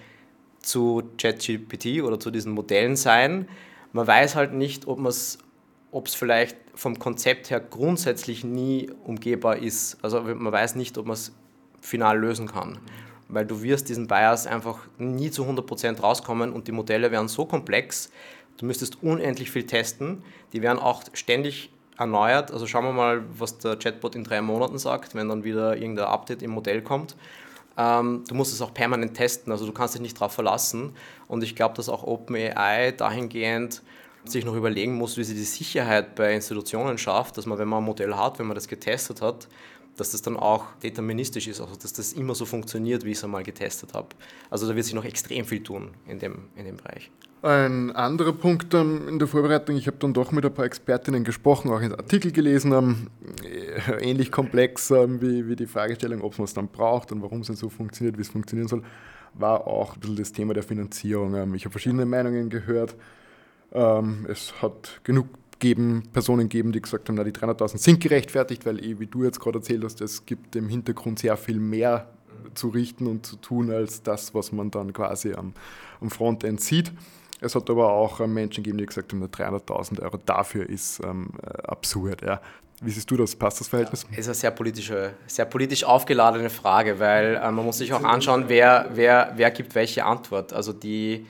zu 0.60 1.02
ChatGPT 1.18 2.02
oder 2.02 2.18
zu 2.18 2.30
diesen 2.30 2.52
Modellen 2.52 2.96
sein. 2.96 3.48
Man 3.92 4.06
weiß 4.06 4.34
halt 4.34 4.52
nicht, 4.52 4.86
ob 4.86 5.04
es 5.06 5.38
ob 5.92 6.08
es 6.08 6.14
vielleicht 6.14 6.58
vom 6.74 6.98
Konzept 6.98 7.48
her 7.48 7.60
grundsätzlich 7.60 8.44
nie 8.44 8.90
umgehbar 9.04 9.56
ist. 9.58 9.96
Also 10.02 10.20
man 10.20 10.52
weiß 10.52 10.74
nicht, 10.74 10.98
ob 10.98 11.06
man 11.06 11.14
es 11.14 11.32
final 11.80 12.18
lösen 12.18 12.48
kann 12.48 12.80
weil 13.28 13.46
du 13.46 13.62
wirst 13.62 13.88
diesen 13.88 14.06
Bias 14.06 14.46
einfach 14.46 14.78
nie 14.98 15.30
zu 15.30 15.44
100% 15.44 16.00
rauskommen 16.00 16.52
und 16.52 16.68
die 16.68 16.72
Modelle 16.72 17.10
wären 17.10 17.28
so 17.28 17.44
komplex, 17.44 18.10
du 18.58 18.66
müsstest 18.66 19.02
unendlich 19.02 19.50
viel 19.50 19.66
testen, 19.66 20.22
die 20.52 20.62
werden 20.62 20.78
auch 20.78 21.02
ständig 21.12 21.70
erneuert, 21.98 22.50
also 22.52 22.66
schauen 22.66 22.84
wir 22.84 22.92
mal, 22.92 23.24
was 23.38 23.58
der 23.58 23.76
Chatbot 23.76 24.14
in 24.14 24.24
drei 24.24 24.40
Monaten 24.42 24.78
sagt, 24.78 25.14
wenn 25.14 25.28
dann 25.28 25.44
wieder 25.44 25.76
irgendein 25.76 26.06
Update 26.06 26.42
im 26.42 26.50
Modell 26.50 26.82
kommt. 26.82 27.16
Ähm, 27.78 28.24
du 28.28 28.34
musst 28.34 28.52
es 28.52 28.62
auch 28.62 28.72
permanent 28.72 29.14
testen, 29.14 29.52
also 29.52 29.66
du 29.66 29.72
kannst 29.72 29.94
dich 29.94 30.02
nicht 30.02 30.16
darauf 30.16 30.32
verlassen. 30.32 30.94
Und 31.28 31.42
ich 31.42 31.54
glaube, 31.56 31.74
dass 31.74 31.88
auch 31.88 32.02
OpenAI 32.02 32.92
dahingehend 32.92 33.82
sich 34.24 34.44
noch 34.44 34.54
überlegen 34.54 34.94
muss, 34.94 35.16
wie 35.16 35.24
sie 35.24 35.34
die 35.34 35.44
Sicherheit 35.44 36.14
bei 36.14 36.34
Institutionen 36.34 36.98
schafft, 36.98 37.36
dass 37.36 37.46
man, 37.46 37.58
wenn 37.58 37.68
man 37.68 37.82
ein 37.82 37.86
Modell 37.86 38.14
hat, 38.14 38.38
wenn 38.38 38.46
man 38.46 38.54
das 38.54 38.68
getestet 38.68 39.22
hat, 39.22 39.46
dass 39.96 40.10
das 40.12 40.22
dann 40.22 40.36
auch 40.36 40.64
deterministisch 40.82 41.48
ist, 41.48 41.60
also 41.60 41.74
dass 41.74 41.92
das 41.92 42.12
immer 42.12 42.34
so 42.34 42.44
funktioniert, 42.44 43.04
wie 43.04 43.10
ich 43.10 43.18
es 43.18 43.24
einmal 43.24 43.42
getestet 43.42 43.94
habe. 43.94 44.08
Also 44.50 44.68
da 44.68 44.74
wird 44.74 44.84
sich 44.84 44.94
noch 44.94 45.04
extrem 45.04 45.44
viel 45.44 45.62
tun 45.62 45.90
in 46.06 46.18
dem, 46.18 46.48
in 46.56 46.64
dem 46.64 46.76
Bereich. 46.76 47.10
Ein 47.42 47.92
anderer 47.92 48.32
Punkt 48.32 48.74
in 48.74 49.18
der 49.18 49.28
Vorbereitung, 49.28 49.76
ich 49.76 49.86
habe 49.86 49.98
dann 49.98 50.14
doch 50.14 50.32
mit 50.32 50.44
ein 50.44 50.52
paar 50.52 50.64
Expertinnen 50.64 51.22
gesprochen, 51.22 51.70
auch 51.70 51.80
einen 51.80 51.94
Artikel 51.94 52.32
gelesen, 52.32 52.72
ähm, 52.72 53.08
ähnlich 54.00 54.32
komplex 54.32 54.90
ähm, 54.90 55.20
wie, 55.20 55.46
wie 55.46 55.54
die 55.54 55.66
Fragestellung, 55.66 56.22
ob 56.22 56.38
man 56.38 56.46
es 56.46 56.54
dann 56.54 56.68
braucht 56.68 57.12
und 57.12 57.22
warum 57.22 57.42
es 57.42 57.46
dann 57.46 57.56
so 57.56 57.68
funktioniert, 57.68 58.16
wie 58.16 58.22
es 58.22 58.28
funktionieren 58.28 58.68
soll, 58.68 58.82
war 59.34 59.66
auch 59.66 59.94
ein 59.94 60.00
bisschen 60.00 60.16
das 60.16 60.32
Thema 60.32 60.54
der 60.54 60.62
Finanzierung. 60.62 61.34
Ähm, 61.34 61.54
ich 61.54 61.64
habe 61.64 61.72
verschiedene 61.72 62.06
Meinungen 62.06 62.48
gehört. 62.48 62.96
Ähm, 63.72 64.26
es 64.28 64.60
hat 64.62 65.00
genug 65.04 65.28
geben, 65.58 66.04
Personen 66.12 66.48
geben, 66.48 66.72
die 66.72 66.80
gesagt 66.80 67.08
haben, 67.08 67.16
na, 67.16 67.24
die 67.24 67.32
300.000 67.32 67.78
sind 67.78 68.00
gerechtfertigt, 68.00 68.66
weil, 68.66 68.84
eh, 68.84 68.98
wie 68.98 69.06
du 69.06 69.24
jetzt 69.24 69.40
gerade 69.40 69.58
erzählt 69.58 69.84
hast, 69.84 70.00
es 70.00 70.26
gibt 70.26 70.56
im 70.56 70.68
Hintergrund 70.68 71.18
sehr 71.18 71.36
viel 71.36 71.58
mehr 71.58 72.08
zu 72.54 72.68
richten 72.68 73.06
und 73.06 73.26
zu 73.26 73.36
tun, 73.36 73.70
als 73.70 74.02
das, 74.02 74.34
was 74.34 74.52
man 74.52 74.70
dann 74.70 74.92
quasi 74.92 75.34
am, 75.34 75.52
am 76.00 76.10
Frontend 76.10 76.60
sieht. 76.60 76.92
Es 77.40 77.54
hat 77.54 77.68
aber 77.68 77.92
auch 77.92 78.20
äh, 78.20 78.26
Menschen 78.26 78.64
gegeben, 78.64 78.78
die 78.78 78.86
gesagt 78.86 79.12
haben, 79.12 79.22
300.000 79.22 80.02
Euro 80.02 80.18
dafür 80.24 80.68
ist 80.68 81.00
ähm, 81.04 81.30
äh, 81.42 81.62
absurd. 81.62 82.22
Ja. 82.22 82.40
Wie 82.82 82.90
siehst 82.90 83.10
du 83.10 83.16
das? 83.16 83.34
Passt 83.34 83.60
das 83.60 83.68
Verhältnis? 83.68 84.06
Ja, 84.10 84.18
ist 84.18 84.26
eine 84.26 84.34
sehr, 84.34 84.50
politische, 84.50 85.14
sehr 85.26 85.44
politisch 85.46 85.84
aufgeladene 85.84 86.50
Frage, 86.50 86.98
weil 86.98 87.36
äh, 87.36 87.50
man 87.50 87.64
muss 87.64 87.78
sich 87.78 87.92
auch 87.92 88.04
anschauen, 88.04 88.44
wer, 88.48 88.90
wer, 88.94 89.32
wer 89.36 89.50
gibt 89.50 89.74
welche 89.74 90.04
Antwort. 90.04 90.52
Also 90.52 90.72
die, 90.72 91.26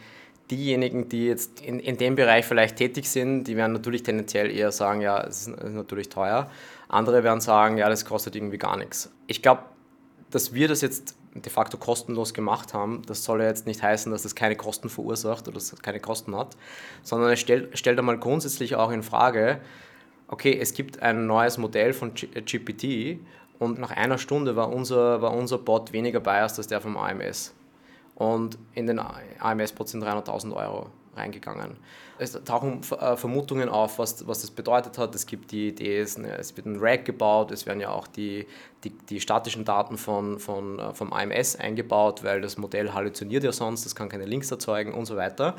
diejenigen, 0.51 1.09
die 1.09 1.27
jetzt 1.27 1.61
in, 1.61 1.81
in 1.81 1.97
dem 1.97 2.15
Bereich 2.15 2.45
vielleicht 2.45 2.77
tätig 2.77 3.09
sind, 3.09 3.45
die 3.45 3.57
werden 3.57 3.73
natürlich 3.73 4.03
tendenziell 4.03 4.51
eher 4.51 4.73
sagen, 4.73 5.01
ja, 5.01 5.23
es 5.23 5.49
ist, 5.49 5.63
natürlich 5.63 6.09
teuer. 6.09 6.51
Andere 6.89 7.25
werden 7.25 7.41
sagen, 7.41 7.79
ja, 7.79 7.89
das 7.89 8.05
kostet 8.05 8.37
irgendwie 8.37 8.59
gar 8.59 8.77
nichts. 8.77 9.11
Ich 9.27 9.43
glaube, 9.43 9.63
dass 10.31 10.55
wir 10.55 10.69
das 10.69 10.81
jetzt 10.81 11.17
de 11.35 11.53
facto 11.53 11.77
kostenlos 11.77 12.33
gemacht 12.33 12.73
haben, 12.75 13.03
das 13.07 13.25
soll 13.25 13.43
ja 13.43 13.49
jetzt 13.49 13.67
nicht 13.67 13.83
heißen, 13.83 14.11
dass 14.11 14.23
das 14.23 14.35
keine 14.35 14.57
Kosten 14.57 14.89
verursacht 14.89 15.47
oder 15.49 15.55
dass 15.55 15.73
es 15.73 15.83
keine 15.83 16.01
Kosten 16.01 16.35
hat, 16.37 16.57
sondern 17.03 17.31
es 17.33 17.41
stellt, 17.41 17.79
stellt 17.79 17.99
einmal 17.99 18.19
grundsätzlich 18.19 18.75
auch 18.75 18.91
in 18.91 19.03
Frage, 19.03 19.61
okay, 20.29 20.57
es 20.59 20.73
gibt 20.73 21.03
ein 21.03 21.27
neues 21.27 21.59
Modell 21.59 21.93
von 21.93 22.15
GPT 22.15 23.19
und 23.59 23.79
nach 23.79 23.91
einer 23.91 24.19
Stunde 24.19 24.57
war 24.57 24.73
unser, 24.73 25.21
war 25.23 25.33
unser 25.33 25.59
Bot 25.59 25.93
weniger 25.93 26.21
biased 26.21 26.59
als 26.59 26.69
der 26.69 26.81
vom 26.81 26.97
AMS. 26.97 27.55
Und 28.17 28.59
in 28.73 28.87
den 28.87 28.99
AMS-Bot 28.99 29.89
sind 29.89 30.03
300.000 30.03 30.55
Euro 30.57 30.89
reingegangen. 31.15 31.77
Es 32.19 32.33
tauchen 32.45 32.81
äh, 32.99 33.17
Vermutungen 33.17 33.69
auf, 33.69 33.99
was, 33.99 34.27
was 34.27 34.41
das 34.41 34.51
bedeutet 34.51 34.99
hat. 34.99 35.15
Es 35.15 35.27
gibt 35.27 35.51
die 35.51 35.69
Idee, 35.69 36.01
es 36.01 36.17
wird 36.19 36.67
ein 36.67 36.79
Rack 36.79 37.05
gebaut, 37.05 37.51
es 37.51 37.67
werden 37.67 37.81
ja 37.81 37.91
auch 37.91 38.07
die, 38.07 38.47
die, 38.85 38.91
die 38.91 39.21
statischen 39.21 39.65
Daten 39.65 39.99
von, 39.99 40.39
von, 40.39 40.79
äh, 40.79 40.95
vom 40.95 41.13
AMS 41.13 41.57
eingebaut, 41.57 42.25
weil 42.25 42.41
das 42.41 42.57
Modell 42.57 42.93
halluziniert 42.93 43.45
ja 43.45 43.53
sonst, 43.53 43.85
es 43.87 43.95
kann 43.95 44.09
keine 44.09 44.25
Links 44.25 44.51
erzeugen 44.51 44.95
und 44.95 45.07
so 45.07 45.17
weiter. 45.17 45.57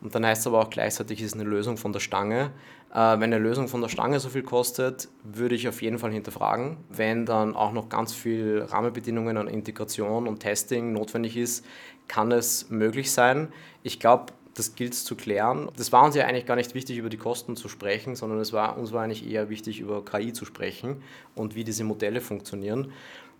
Und 0.00 0.14
dann 0.14 0.26
heißt 0.26 0.40
es 0.40 0.46
aber 0.46 0.60
auch 0.60 0.70
gleichzeitig, 0.70 1.20
es 1.20 1.26
ist 1.26 1.34
eine 1.34 1.44
Lösung 1.44 1.76
von 1.76 1.92
der 1.92 2.00
Stange. 2.00 2.50
Äh, 2.92 2.96
wenn 2.96 3.24
eine 3.24 3.38
Lösung 3.38 3.68
von 3.68 3.80
der 3.80 3.88
Stange 3.88 4.20
so 4.20 4.28
viel 4.28 4.42
kostet, 4.42 5.08
würde 5.24 5.54
ich 5.54 5.66
auf 5.68 5.80
jeden 5.82 5.98
Fall 5.98 6.12
hinterfragen. 6.12 6.76
Wenn 6.90 7.24
dann 7.26 7.56
auch 7.56 7.72
noch 7.72 7.88
ganz 7.88 8.12
viel 8.12 8.66
Rahmenbedingungen 8.68 9.36
an 9.36 9.48
Integration 9.48 10.28
und 10.28 10.40
Testing 10.40 10.92
notwendig 10.92 11.36
ist, 11.36 11.64
kann 12.08 12.32
es 12.32 12.68
möglich 12.70 13.10
sein. 13.10 13.48
Ich 13.82 13.98
glaube, 13.98 14.26
das 14.54 14.74
gilt 14.74 14.92
es 14.92 15.04
zu 15.04 15.16
klären. 15.16 15.70
Das 15.76 15.92
war 15.92 16.04
uns 16.04 16.14
ja 16.14 16.26
eigentlich 16.26 16.44
gar 16.44 16.56
nicht 16.56 16.74
wichtig, 16.74 16.98
über 16.98 17.08
die 17.08 17.16
Kosten 17.16 17.56
zu 17.56 17.68
sprechen, 17.68 18.16
sondern 18.16 18.38
es 18.38 18.52
war, 18.52 18.76
uns 18.76 18.92
war 18.92 19.02
eigentlich 19.02 19.26
eher 19.26 19.48
wichtig, 19.48 19.80
über 19.80 20.04
KI 20.04 20.34
zu 20.34 20.44
sprechen 20.44 21.02
und 21.34 21.54
wie 21.54 21.64
diese 21.64 21.84
Modelle 21.84 22.20
funktionieren. 22.20 22.92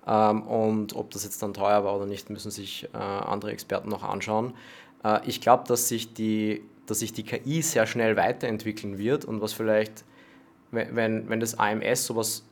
Ähm, 0.07 0.43
und 0.43 0.97
ob 0.97 1.11
das 1.11 1.25
jetzt 1.25 1.43
dann 1.43 1.53
teuer 1.53 1.85
war 1.85 1.97
oder 1.97 2.07
nicht, 2.07 2.31
müssen 2.31 2.51
sich 2.51 2.89
äh, 2.95 2.97
andere 2.97 3.53
Experten 3.53 3.91
noch 3.91 4.03
anschauen. 4.03 4.55
Äh, 5.05 5.21
ich 5.27 5.41
glaube, 5.41 5.65
dass, 5.67 5.89
sich 5.89 6.15
die, 6.15 6.63
dass 6.93 7.01
sich 7.01 7.15
die 7.15 7.23
KI 7.23 7.63
sehr 7.63 7.87
schnell 7.87 8.17
weiterentwickeln 8.17 8.99
wird 8.99 9.25
und 9.25 9.41
was 9.41 9.55
vielleicht, 9.55 10.05
wenn, 10.71 11.29
wenn 11.29 11.41
das 11.41 11.59
AMS 11.59 12.05
sowas 12.07 12.45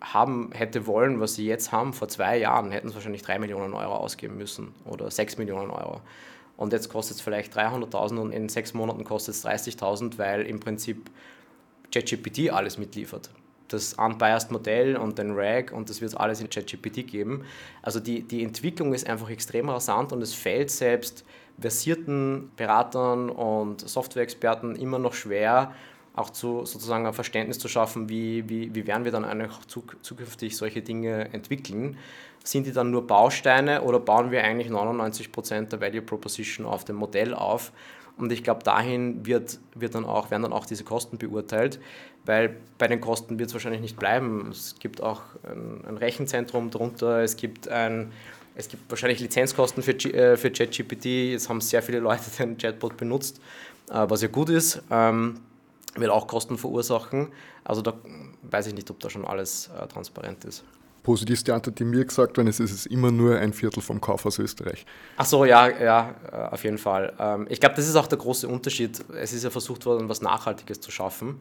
haben 0.00 0.50
hätte 0.52 0.86
wollen, 0.86 1.20
was 1.20 1.34
sie 1.34 1.46
jetzt 1.46 1.72
haben, 1.72 1.92
vor 1.92 2.08
zwei 2.08 2.38
Jahren, 2.38 2.70
hätten 2.70 2.88
sie 2.88 2.94
wahrscheinlich 2.94 3.22
drei 3.22 3.38
Millionen 3.38 3.74
Euro 3.74 3.96
ausgeben 3.96 4.38
müssen 4.38 4.74
oder 4.84 5.10
sechs 5.10 5.36
Millionen 5.36 5.70
Euro 5.70 6.00
und 6.56 6.72
jetzt 6.72 6.88
kostet 6.88 7.18
es 7.18 7.22
vielleicht 7.22 7.56
300.000 7.56 8.16
und 8.16 8.32
in 8.32 8.48
sechs 8.48 8.72
Monaten 8.72 9.04
kostet 9.04 9.34
es 9.34 9.44
30.000, 9.44 10.18
weil 10.18 10.42
im 10.46 10.60
Prinzip 10.60 11.10
ChatGPT 11.92 12.50
alles 12.50 12.78
mitliefert. 12.78 13.30
Das 13.68 13.94
unbiased 13.94 14.50
Modell 14.50 14.96
und 14.96 15.18
den 15.18 15.32
RAG 15.32 15.72
und 15.72 15.90
das 15.90 16.00
wird 16.00 16.12
es 16.12 16.16
alles 16.16 16.40
in 16.40 16.48
ChatGPT 16.48 17.06
geben. 17.06 17.44
Also 17.82 18.00
die, 18.00 18.22
die 18.22 18.42
Entwicklung 18.42 18.94
ist 18.94 19.06
einfach 19.06 19.28
extrem 19.28 19.68
rasant 19.68 20.12
und 20.12 20.22
es 20.22 20.32
fällt 20.32 20.70
selbst 20.70 21.24
versierten 21.58 22.50
Beratern 22.56 23.30
und 23.30 23.88
Softwareexperten 23.88 24.76
immer 24.76 24.98
noch 24.98 25.14
schwer, 25.14 25.72
auch 26.14 26.30
zu, 26.30 26.64
sozusagen 26.64 27.06
ein 27.06 27.12
Verständnis 27.12 27.58
zu 27.58 27.68
schaffen, 27.68 28.08
wie, 28.08 28.48
wie, 28.48 28.74
wie 28.74 28.86
werden 28.86 29.04
wir 29.04 29.12
dann 29.12 29.24
eigentlich 29.24 29.52
zukünftig 29.66 30.56
solche 30.56 30.82
Dinge 30.82 31.32
entwickeln. 31.32 31.98
Sind 32.42 32.66
die 32.66 32.72
dann 32.72 32.90
nur 32.90 33.06
Bausteine 33.06 33.82
oder 33.82 34.00
bauen 34.00 34.30
wir 34.30 34.42
eigentlich 34.42 34.68
99% 34.68 35.68
der 35.68 35.80
Value 35.80 36.02
Proposition 36.02 36.64
auf 36.64 36.84
dem 36.84 36.96
Modell 36.96 37.34
auf? 37.34 37.72
Und 38.16 38.32
ich 38.32 38.42
glaube, 38.42 38.62
dahin 38.62 39.26
wird, 39.26 39.58
wird 39.74 39.94
dann 39.94 40.06
auch, 40.06 40.30
werden 40.30 40.42
dann 40.42 40.52
auch 40.52 40.64
diese 40.64 40.84
Kosten 40.84 41.18
beurteilt, 41.18 41.78
weil 42.24 42.56
bei 42.78 42.86
den 42.86 43.00
Kosten 43.00 43.38
wird 43.38 43.48
es 43.48 43.54
wahrscheinlich 43.54 43.82
nicht 43.82 43.98
bleiben. 43.98 44.48
Es 44.50 44.76
gibt 44.78 45.02
auch 45.02 45.20
ein, 45.42 45.84
ein 45.86 45.96
Rechenzentrum 45.98 46.70
drunter, 46.70 47.20
es 47.20 47.36
gibt 47.36 47.68
ein, 47.68 48.12
es 48.56 48.68
gibt 48.68 48.90
wahrscheinlich 48.90 49.20
Lizenzkosten 49.20 49.82
für, 49.82 49.92
äh, 49.92 50.36
für 50.36 50.50
ChatGPT. 50.50 51.04
Jetzt 51.04 51.48
haben 51.48 51.60
sehr 51.60 51.82
viele 51.82 52.00
Leute 52.00 52.24
den 52.38 52.56
Chatbot 52.58 52.96
benutzt, 52.96 53.40
äh, 53.90 54.06
was 54.08 54.22
ja 54.22 54.28
gut 54.28 54.48
ist. 54.48 54.82
Ähm, 54.90 55.40
wird 55.94 56.10
auch 56.10 56.26
Kosten 56.26 56.58
verursachen. 56.58 57.28
Also 57.64 57.82
da 57.82 57.94
weiß 58.42 58.68
ich 58.68 58.74
nicht, 58.74 58.90
ob 58.90 59.00
da 59.00 59.10
schon 59.10 59.24
alles 59.24 59.70
äh, 59.78 59.86
transparent 59.86 60.44
ist. 60.44 60.64
Positivste 61.02 61.54
Antwort, 61.54 61.78
die 61.78 61.84
mir 61.84 62.04
gesagt 62.04 62.36
worden 62.36 62.48
ist, 62.48 62.58
ist 62.58 62.72
es 62.72 62.86
immer 62.86 63.12
nur 63.12 63.38
ein 63.38 63.52
Viertel 63.52 63.80
vom 63.80 64.00
Kauf 64.00 64.26
aus 64.26 64.40
Österreich. 64.40 64.84
Ach 65.16 65.24
so, 65.24 65.44
ja, 65.44 65.68
ja, 65.68 66.14
äh, 66.32 66.36
auf 66.52 66.64
jeden 66.64 66.78
Fall. 66.78 67.12
Ähm, 67.18 67.46
ich 67.48 67.60
glaube, 67.60 67.76
das 67.76 67.86
ist 67.86 67.94
auch 67.94 68.08
der 68.08 68.18
große 68.18 68.48
Unterschied. 68.48 69.04
Es 69.14 69.32
ist 69.32 69.44
ja 69.44 69.50
versucht 69.50 69.86
worden, 69.86 70.08
was 70.08 70.20
Nachhaltiges 70.20 70.80
zu 70.80 70.90
schaffen. 70.90 71.40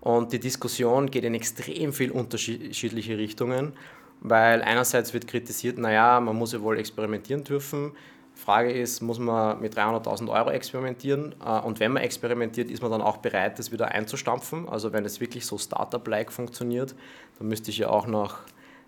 Und 0.00 0.32
die 0.32 0.38
Diskussion 0.38 1.10
geht 1.10 1.24
in 1.24 1.34
extrem 1.34 1.92
viel 1.92 2.10
unterschiedliche 2.10 3.16
Richtungen, 3.16 3.72
weil 4.20 4.62
einerseits 4.62 5.14
wird 5.14 5.26
kritisiert, 5.26 5.78
naja, 5.78 6.20
man 6.20 6.36
muss 6.36 6.52
ja 6.52 6.60
wohl 6.60 6.78
experimentieren 6.78 7.44
dürfen. 7.44 7.92
Frage 8.36 8.70
ist, 8.70 9.00
muss 9.00 9.18
man 9.18 9.60
mit 9.60 9.76
300.000 9.76 10.30
Euro 10.30 10.50
experimentieren? 10.50 11.34
Äh, 11.44 11.60
und 11.60 11.80
wenn 11.80 11.92
man 11.92 12.02
experimentiert, 12.02 12.70
ist 12.70 12.82
man 12.82 12.90
dann 12.90 13.00
auch 13.00 13.16
bereit, 13.16 13.58
das 13.58 13.72
wieder 13.72 13.88
einzustampfen? 13.88 14.68
Also 14.68 14.92
wenn 14.92 15.06
es 15.06 15.20
wirklich 15.20 15.46
so 15.46 15.56
Startup-like 15.56 16.30
funktioniert, 16.30 16.94
dann 17.38 17.48
müsste 17.48 17.70
ich 17.70 17.78
ja 17.78 17.88
auch 17.88 18.06
nach, 18.06 18.40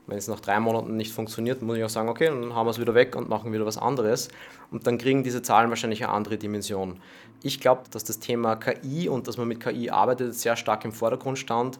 wenn 0.07 0.19
es 0.19 0.29
nach 0.29 0.41
drei 0.41 0.61
Monaten 0.61 0.97
nicht 0.97 1.13
funktioniert, 1.13 1.63
muss 1.63 1.79
ich 1.79 1.85
auch 1.85 1.89
sagen, 1.89 2.11
okay, 2.11 2.27
dann 2.27 2.55
haben 2.55 2.67
wir 2.67 2.71
es 2.71 2.79
wieder 2.79 2.95
weg 2.95 3.17
und 3.17 3.31
machen 3.31 3.51
wieder 3.51 3.65
was 3.65 3.79
anderes. 3.79 4.29
Und 4.71 4.87
dann 4.87 4.99
kriegen 4.99 5.23
diese 5.23 5.41
Zahlen 5.41 5.71
wahrscheinlich 5.71 6.05
eine 6.05 6.13
andere 6.13 6.37
Dimension. 6.37 7.01
Ich 7.43 7.59
glaube, 7.59 7.85
dass 7.91 8.05
das 8.05 8.19
Thema 8.19 8.57
KI 8.57 9.09
und 9.09 9.29
dass 9.29 9.39
man 9.39 9.49
mit 9.49 9.61
KI 9.61 9.89
arbeitet, 9.89 10.35
sehr 10.35 10.57
stark 10.57 10.85
im 10.85 10.93
Vordergrund 10.93 11.39
stand 11.39 11.79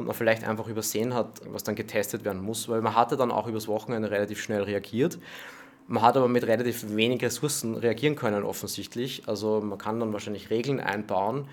und 0.00 0.06
man 0.06 0.14
vielleicht 0.14 0.44
einfach 0.44 0.66
übersehen 0.66 1.14
hat, 1.14 1.40
was 1.46 1.62
dann 1.62 1.76
getestet 1.76 2.24
werden 2.24 2.42
muss, 2.42 2.68
weil 2.68 2.82
man 2.82 2.96
hatte 2.96 3.16
dann 3.16 3.30
auch 3.30 3.46
übers 3.46 3.68
Wochenende 3.68 4.10
relativ 4.10 4.42
schnell 4.42 4.62
reagiert 4.62 5.18
man 5.90 6.04
hat 6.04 6.16
aber 6.16 6.28
mit 6.28 6.46
relativ 6.46 6.94
wenig 6.94 7.20
Ressourcen 7.20 7.74
reagieren 7.74 8.14
können, 8.14 8.44
offensichtlich. 8.44 9.24
Also 9.26 9.60
man 9.60 9.76
kann 9.76 9.98
dann 9.98 10.12
wahrscheinlich 10.12 10.48
Regeln 10.48 10.78
einbauen, 10.78 11.48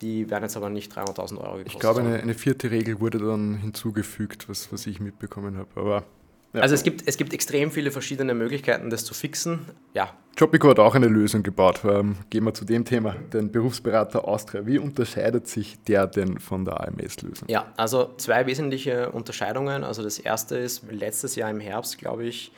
die 0.00 0.28
werden 0.28 0.42
jetzt 0.42 0.56
aber 0.56 0.70
nicht 0.70 0.92
300.000 0.92 1.38
Euro 1.38 1.58
gekostet. 1.58 1.66
Ich 1.66 1.78
glaube, 1.78 2.00
eine, 2.00 2.16
eine, 2.16 2.34
vierte 2.34 2.72
Regel 2.72 3.00
wurde 3.00 3.18
dann 3.18 3.54
hinzugefügt, 3.58 4.48
was, 4.48 4.72
was 4.72 4.86
ich 4.88 4.98
mitbekommen 4.98 5.56
habe. 5.56 5.68
Aber 5.76 6.04
ja. 6.52 6.62
Also 6.62 6.74
es 6.74 6.82
gibt, 6.82 7.06
es 7.06 7.16
gibt 7.16 7.32
extrem 7.32 7.70
viele 7.70 7.92
verschiedene 7.92 8.34
Möglichkeiten, 8.34 8.90
das 8.90 9.04
zu 9.04 9.14
fixen. 9.14 9.60
Ja. 9.94 10.12
Jobico 10.38 10.68
hat 10.68 10.78
auch 10.78 10.94
eine 10.94 11.08
Lösung 11.08 11.42
gebaut. 11.42 11.80
Ähm, 11.84 12.16
gehen 12.28 12.44
wir 12.44 12.52
zu 12.52 12.66
dem 12.66 12.84
Thema, 12.84 13.16
den 13.32 13.50
Berufsberater 13.50 14.28
Austria. 14.28 14.66
Wie 14.66 14.78
unterscheidet 14.78 15.48
sich 15.48 15.82
der 15.84 16.06
denn 16.06 16.38
von 16.38 16.66
der 16.66 16.86
AMS-Lösung? 16.86 17.48
Ja, 17.48 17.72
also 17.78 18.12
zwei 18.18 18.44
wesentliche 18.44 19.10
Unterscheidungen. 19.12 19.82
Also 19.82 20.02
das 20.02 20.18
erste 20.18 20.58
ist, 20.58 20.84
letztes 20.90 21.36
Jahr 21.36 21.48
im 21.50 21.60
Herbst, 21.60 21.96
glaube 21.96 22.24
ich, 22.24 22.52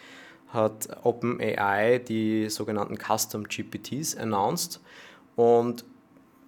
hat 0.49 0.89
OpenAI 1.05 1.99
die 1.99 2.49
sogenannten 2.49 2.97
Custom 2.97 3.45
GPTs 3.45 4.17
announced 4.17 4.81
und 5.37 5.85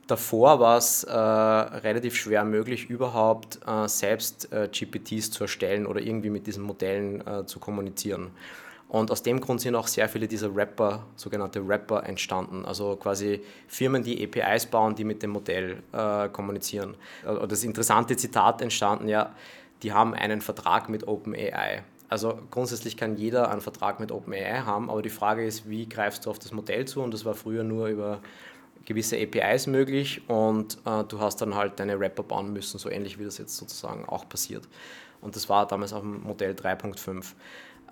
davor 0.09 0.59
war 0.59 0.79
es 0.79 1.05
äh, 1.05 1.13
relativ 1.13 2.17
schwer 2.17 2.45
möglich, 2.45 2.91
überhaupt 2.91 3.61
äh, 3.67 3.87
selbst 3.87 4.53
äh, 4.53 4.69
GPTs 4.73 5.31
zu 5.31 5.45
erstellen 5.45 5.87
oder 5.87 6.01
irgendwie 6.01 6.31
mit 6.31 6.49
diesen 6.49 6.65
Modellen 6.65 7.25
äh, 7.25 7.47
zu 7.47 7.61
kommunizieren. 7.61 8.31
Und 8.91 9.13
aus 9.13 9.23
dem 9.23 9.41
Grund 9.41 9.61
sind 9.61 9.77
auch 9.77 9.87
sehr 9.87 10.09
viele 10.09 10.27
dieser 10.27 10.55
Rapper, 10.55 11.07
sogenannte 11.15 11.61
Rapper, 11.61 12.05
entstanden. 12.05 12.65
Also 12.65 12.97
quasi 12.97 13.41
Firmen, 13.69 14.03
die 14.03 14.23
APIs 14.25 14.67
bauen, 14.67 14.97
die 14.97 15.05
mit 15.05 15.23
dem 15.23 15.31
Modell 15.31 15.81
äh, 15.93 16.29
kommunizieren. 16.29 16.97
Äh, 17.25 17.47
das 17.47 17.63
interessante 17.63 18.17
Zitat 18.17 18.61
entstanden, 18.61 19.07
ja, 19.07 19.33
die 19.85 19.93
haben 19.93 20.13
einen 20.13 20.41
Vertrag 20.41 20.89
mit 20.89 21.07
OpenAI. 21.07 21.85
Also 22.09 22.41
grundsätzlich 22.51 22.97
kann 22.97 23.17
jeder 23.17 23.53
einen 23.53 23.61
Vertrag 23.61 24.01
mit 24.01 24.11
OpenAI 24.11 24.63
haben, 24.63 24.91
aber 24.91 25.03
die 25.03 25.11
Frage 25.11 25.47
ist, 25.47 25.71
wie 25.71 25.89
greifst 25.89 26.27
du 26.27 26.31
auf 26.31 26.41
das 26.41 26.51
Modell 26.51 26.85
zu? 26.85 27.01
Und 27.01 27.15
das 27.15 27.25
war 27.25 27.35
früher 27.35 27.63
nur 27.63 27.87
über 27.87 28.21
gewisse 28.87 29.17
APIs 29.17 29.69
möglich 29.69 30.21
und 30.27 30.79
äh, 30.85 31.05
du 31.05 31.21
hast 31.21 31.41
dann 31.41 31.55
halt 31.55 31.79
deine 31.79 32.01
Wrapper 32.01 32.25
bauen 32.25 32.53
müssen, 32.53 32.79
so 32.79 32.91
ähnlich 32.91 33.21
wie 33.21 33.25
das 33.25 33.39
jetzt 33.39 33.57
sozusagen 33.57 34.05
auch 34.05 34.29
passiert. 34.29 34.67
Und 35.21 35.37
das 35.37 35.49
war 35.49 35.69
damals 35.69 35.93
auf 35.93 36.01
dem 36.01 36.23
Modell 36.25 36.55
3.5. 36.55 37.35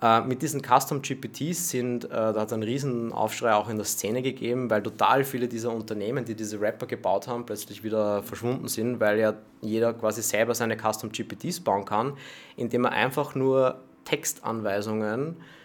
Äh, 0.01 0.21
mit 0.21 0.41
diesen 0.41 0.61
Custom 0.61 1.01
GPTs 1.01 1.69
sind, 1.69 2.05
äh, 2.05 2.09
da 2.09 2.33
hat 2.33 2.47
es 2.47 2.53
einen 2.53 2.63
riesen 2.63 3.11
Aufschrei 3.11 3.53
auch 3.53 3.69
in 3.69 3.75
der 3.75 3.85
Szene 3.85 4.21
gegeben, 4.21 4.69
weil 4.69 4.81
total 4.81 5.23
viele 5.23 5.47
dieser 5.47 5.73
Unternehmen, 5.73 6.23
die 6.23 6.35
diese 6.35 6.61
Wrapper 6.61 6.85
gebaut 6.85 7.27
haben, 7.27 7.45
plötzlich 7.45 7.83
wieder 7.83 8.23
verschwunden 8.23 8.67
sind, 8.67 8.99
weil 8.99 9.19
ja 9.19 9.33
jeder 9.61 9.93
quasi 9.93 10.21
selber 10.21 10.55
seine 10.55 10.77
Custom 10.77 11.11
GPTs 11.11 11.59
bauen 11.59 11.83
kann, 11.83 12.13
indem 12.55 12.85
er 12.85 12.91
einfach 12.91 13.35
nur 13.35 13.79
Textanweisungen 14.05 15.35
äh, 15.37 15.58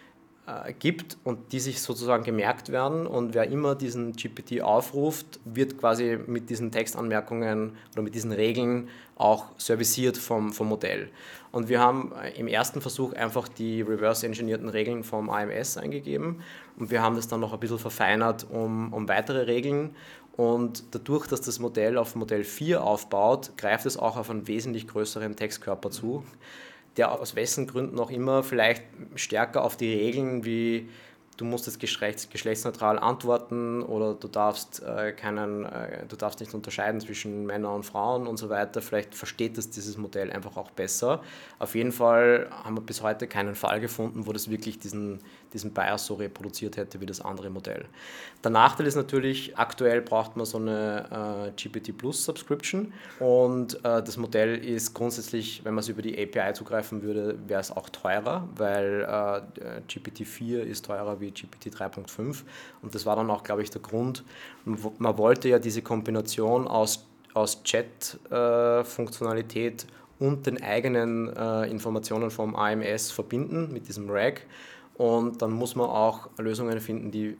gibt 0.78 1.16
und 1.24 1.52
die 1.52 1.60
sich 1.60 1.80
sozusagen 1.80 2.22
gemerkt 2.22 2.70
werden. 2.70 3.06
Und 3.06 3.34
wer 3.34 3.48
immer 3.48 3.74
diesen 3.74 4.12
GPT 4.12 4.60
aufruft, 4.60 5.40
wird 5.44 5.78
quasi 5.78 6.18
mit 6.26 6.50
diesen 6.50 6.70
Textanmerkungen 6.70 7.72
oder 7.92 8.02
mit 8.02 8.14
diesen 8.14 8.30
Regeln 8.30 8.88
auch 9.16 9.46
serviciert 9.56 10.18
vom, 10.18 10.52
vom 10.52 10.68
Modell. 10.68 11.08
Und 11.50 11.68
wir 11.68 11.80
haben 11.80 12.12
äh, 12.12 12.38
im 12.38 12.48
ersten 12.48 12.80
Versuch 12.80 13.14
einfach 13.14 13.48
die 13.48 13.80
reverse-engineerten 13.80 14.68
Regeln 14.68 15.04
vom 15.04 15.30
AMS 15.30 15.78
eingegeben 15.78 16.42
und 16.76 16.90
wir 16.90 17.00
haben 17.00 17.16
das 17.16 17.28
dann 17.28 17.40
noch 17.40 17.52
ein 17.52 17.60
bisschen 17.60 17.78
verfeinert 17.78 18.46
um, 18.50 18.92
um 18.92 19.08
weitere 19.08 19.42
Regeln. 19.42 19.94
Und 20.36 20.82
dadurch, 20.90 21.28
dass 21.28 21.42
das 21.42 21.60
Modell 21.60 21.96
auf 21.96 22.16
Modell 22.16 22.42
4 22.42 22.82
aufbaut, 22.82 23.52
greift 23.56 23.86
es 23.86 23.96
auch 23.96 24.16
auf 24.16 24.30
einen 24.30 24.48
wesentlich 24.48 24.88
größeren 24.88 25.36
Textkörper 25.36 25.90
zu 25.90 26.24
der 26.96 27.12
aus 27.12 27.34
wessen 27.34 27.66
Gründen 27.66 27.98
auch 27.98 28.10
immer 28.10 28.42
vielleicht 28.42 28.82
stärker 29.14 29.64
auf 29.64 29.76
die 29.76 29.92
Regeln 29.92 30.44
wie 30.44 30.88
du 31.36 31.44
musst 31.44 31.66
jetzt 31.66 31.80
geschlechts, 31.80 32.28
geschlechtsneutral 32.28 32.98
antworten 32.98 33.82
oder 33.82 34.14
du 34.14 34.28
darfst, 34.28 34.82
äh, 34.82 35.12
keinen, 35.12 35.64
äh, 35.64 36.06
du 36.06 36.16
darfst 36.16 36.40
nicht 36.40 36.54
unterscheiden 36.54 37.00
zwischen 37.00 37.46
Männern 37.46 37.74
und 37.74 37.82
Frauen 37.84 38.26
und 38.26 38.36
so 38.36 38.50
weiter. 38.50 38.82
Vielleicht 38.82 39.14
versteht 39.14 39.58
das 39.58 39.70
dieses 39.70 39.96
Modell 39.96 40.30
einfach 40.30 40.56
auch 40.56 40.70
besser. 40.70 41.22
Auf 41.58 41.74
jeden 41.74 41.92
Fall 41.92 42.48
haben 42.62 42.76
wir 42.76 42.82
bis 42.82 43.02
heute 43.02 43.26
keinen 43.26 43.54
Fall 43.54 43.80
gefunden, 43.80 44.26
wo 44.26 44.32
das 44.32 44.50
wirklich 44.50 44.78
diesen, 44.78 45.20
diesen 45.54 45.72
Bias 45.72 46.06
so 46.06 46.14
reproduziert 46.14 46.76
hätte 46.76 47.00
wie 47.00 47.06
das 47.06 47.20
andere 47.20 47.48
Modell. 47.48 47.86
Der 48.42 48.50
Nachteil 48.50 48.86
ist 48.86 48.96
natürlich, 48.96 49.56
aktuell 49.56 50.02
braucht 50.02 50.36
man 50.36 50.44
so 50.44 50.58
eine 50.58 51.48
äh, 51.48 51.52
GPT 51.52 51.96
Plus 51.96 52.24
Subscription 52.24 52.92
und 53.20 53.76
äh, 53.84 54.02
das 54.02 54.16
Modell 54.18 54.58
ist 54.58 54.92
grundsätzlich, 54.92 55.64
wenn 55.64 55.74
man 55.74 55.80
es 55.80 55.88
über 55.88 56.02
die 56.02 56.20
API 56.20 56.52
zugreifen 56.52 57.02
würde, 57.02 57.38
wäre 57.46 57.60
es 57.60 57.70
auch 57.70 57.88
teurer, 57.88 58.46
weil 58.56 59.06
äh, 59.08 59.40
GPT 59.88 60.26
4 60.26 60.64
ist 60.64 60.84
teurer 60.84 61.20
wie 61.20 61.30
GPT 61.30 61.68
3.5 61.68 62.42
und 62.82 62.94
das 62.94 63.06
war 63.06 63.16
dann 63.16 63.30
auch, 63.30 63.42
glaube 63.42 63.62
ich, 63.62 63.70
der 63.70 63.80
Grund. 63.80 64.24
Man 64.64 65.18
wollte 65.18 65.48
ja 65.48 65.58
diese 65.58 65.80
Kombination 65.82 66.66
aus, 66.66 67.06
aus 67.32 67.62
Chat-Funktionalität 67.62 69.84
äh, 69.84 69.86
und 70.18 70.46
den 70.46 70.62
eigenen 70.62 71.34
äh, 71.34 71.70
Informationen 71.70 72.30
vom 72.30 72.54
AMS 72.54 73.10
verbinden 73.10 73.72
mit 73.72 73.88
diesem 73.88 74.10
RAG 74.10 74.42
und 74.94 75.42
dann 75.42 75.50
muss 75.50 75.74
man 75.74 75.88
auch 75.88 76.28
Lösungen 76.38 76.80
finden, 76.80 77.10
die 77.10 77.36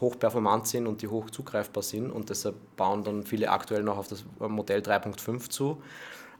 hochperformant 0.00 0.66
sind 0.66 0.86
und 0.86 1.02
die 1.02 1.08
hoch 1.08 1.30
zugreifbar 1.30 1.82
sind. 1.82 2.10
Und 2.10 2.30
deshalb 2.30 2.56
bauen 2.76 3.04
dann 3.04 3.24
viele 3.24 3.50
aktuell 3.50 3.82
noch 3.82 3.96
auf 3.96 4.08
das 4.08 4.24
Modell 4.38 4.80
3.5 4.80 5.48
zu. 5.48 5.82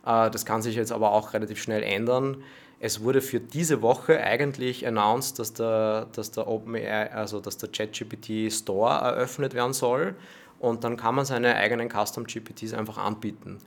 Äh, 0.05 0.31
das 0.31 0.45
kann 0.45 0.63
sich 0.63 0.77
jetzt 0.77 0.93
aber 0.93 1.13
auch 1.13 1.33
relativ 1.33 1.63
schnell 1.63 1.83
ändern. 1.83 2.43
Es 2.79 3.03
wurde 3.03 3.23
für 3.23 3.41
diese 3.41 3.81
Woche 3.81 4.21
eigentlich 4.21 4.87
announced, 4.87 5.39
dass 5.39 5.55
der, 5.55 6.09
dass 6.13 6.31
der 6.33 6.47
OpenAI, 6.47 7.11
also 7.11 7.41
dass 7.41 7.57
der 7.57 7.71
ChatGPT 7.71 8.53
Store 8.53 8.95
eröffnet 9.01 9.55
werden 9.55 9.73
soll. 9.73 10.15
Und 10.59 10.85
dann 10.85 10.97
kann 10.97 11.15
man 11.15 11.25
seine 11.25 11.55
eigenen 11.55 11.89
Custom 11.89 12.25
GPTs 12.25 12.75
einfach 12.75 12.99
anbieten 12.99 13.59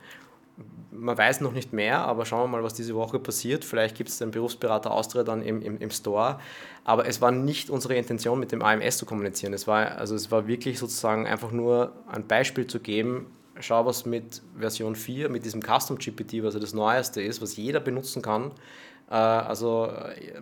man 0.92 1.16
weiß 1.16 1.40
noch 1.40 1.52
nicht 1.52 1.72
mehr, 1.72 2.00
aber 2.00 2.26
schauen 2.26 2.44
wir 2.44 2.58
mal, 2.58 2.62
was 2.62 2.74
diese 2.74 2.94
Woche 2.94 3.18
passiert. 3.18 3.64
Vielleicht 3.64 3.96
gibt 3.96 4.10
es 4.10 4.18
den 4.18 4.30
Berufsberater 4.30 4.90
Austria 4.90 5.22
dann 5.22 5.42
im, 5.42 5.62
im, 5.62 5.78
im 5.78 5.90
Store. 5.90 6.38
Aber 6.84 7.06
es 7.06 7.20
war 7.20 7.30
nicht 7.30 7.70
unsere 7.70 7.94
Intention, 7.94 8.38
mit 8.38 8.52
dem 8.52 8.62
AMS 8.62 8.98
zu 8.98 9.06
kommunizieren. 9.06 9.52
Es 9.52 9.66
war, 9.66 9.96
also 9.96 10.14
es 10.14 10.30
war 10.30 10.46
wirklich 10.46 10.78
sozusagen 10.78 11.26
einfach 11.26 11.52
nur 11.52 11.92
ein 12.08 12.26
Beispiel 12.26 12.66
zu 12.66 12.80
geben, 12.80 13.26
schau, 13.60 13.86
was 13.86 14.04
mit 14.04 14.42
Version 14.58 14.96
4, 14.96 15.28
mit 15.28 15.44
diesem 15.44 15.62
Custom 15.62 15.98
GPT, 15.98 16.42
was 16.42 16.54
ja 16.54 16.60
das 16.60 16.74
Neueste 16.74 17.22
ist, 17.22 17.40
was 17.40 17.56
jeder 17.56 17.80
benutzen 17.80 18.22
kann. 18.22 18.50
Äh, 19.10 19.14
also 19.14 19.92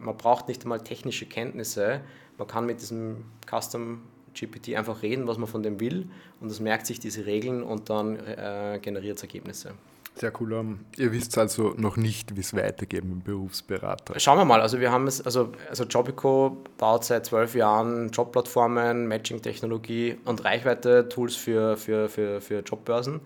man 0.01 0.17
braucht 0.17 0.49
nicht 0.49 0.63
einmal 0.63 0.81
technische 0.81 1.27
Kenntnisse. 1.27 2.01
Man 2.37 2.47
kann 2.47 2.67
mit 2.67 2.81
diesem 2.81 3.25
Custom 3.49 4.03
GPT 4.35 4.77
einfach 4.77 5.03
reden, 5.03 5.27
was 5.27 5.39
man 5.39 5.49
von 5.49 5.63
dem 5.63 5.81
will 5.81 6.09
und 6.41 6.51
das 6.51 6.61
merkt 6.61 6.87
sich 6.87 7.01
diese 7.01 7.27
Regeln 7.27 7.63
und 7.63 7.91
dann 7.91 8.17
äh, 8.17 8.79
generiert 8.81 9.17
es 9.17 9.23
Ergebnisse. 9.23 9.73
Sehr 10.19 10.33
cool. 10.41 10.53
Um, 10.53 10.81
ihr 10.97 11.13
wisst 11.13 11.39
also 11.39 11.75
noch 11.77 11.97
nicht, 11.97 12.35
wie 12.35 12.41
es 12.41 12.55
weitergeht 12.55 13.05
mit 13.05 13.13
dem 13.13 13.23
Berufsberater. 13.23 14.19
Schauen 14.19 14.39
wir 14.39 14.45
mal. 14.45 14.61
Also 14.61 14.81
wir 14.81 14.91
haben 14.91 15.07
es, 15.07 15.21
also, 15.21 15.53
also 15.69 15.85
Jobico 15.85 16.57
baut 16.77 17.05
seit 17.05 17.27
zwölf 17.27 17.55
Jahren 17.55 18.11
Jobplattformen, 18.11 19.07
Matching-Technologie 19.07 20.17
und 20.25 20.45
Reichweite-Tools 20.45 21.37
für, 21.37 21.77
für, 21.77 22.09
für, 22.09 22.41
für 22.41 22.61
Jobbörsen. 22.61 23.21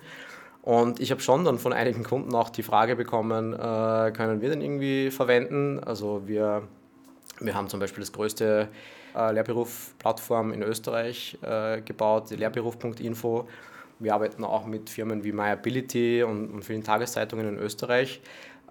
Und 0.61 1.00
ich 1.00 1.11
habe 1.11 1.20
schon 1.20 1.44
dann 1.44 1.59
von 1.59 1.72
einigen 1.72 2.05
Kunden 2.05 2.35
auch 2.35 2.50
die 2.50 2.62
Frage 2.62 2.94
bekommen, 2.94 3.55
äh, 3.55 4.12
können 4.12 4.42
wir 4.42 4.50
den 4.50 4.61
irgendwie 4.61 5.11
verwenden? 5.11 5.81
Also 5.81 6.22
wir, 6.26 6.62
wir 7.40 7.55
haben 7.55 7.68
zum 7.68 7.81
Beispiel 7.81 8.02
das 8.02 8.12
größte 8.12 8.68
äh, 9.16 9.33
Lehrberuf-Plattform 9.33 10.52
in 10.52 10.62
Österreich 10.62 11.38
äh, 11.42 11.81
gebaut, 11.81 12.31
lehrberuf.info 12.31 13.48
wir 14.03 14.15
arbeiten 14.15 14.45
auch 14.45 14.67
mit 14.67 14.91
Firmen 14.91 15.25
wie 15.25 15.33
MyAbility 15.33 16.23
und, 16.23 16.51
und 16.51 16.65
vielen 16.65 16.83
Tageszeitungen 16.83 17.49
in 17.49 17.59
Österreich. 17.59 18.21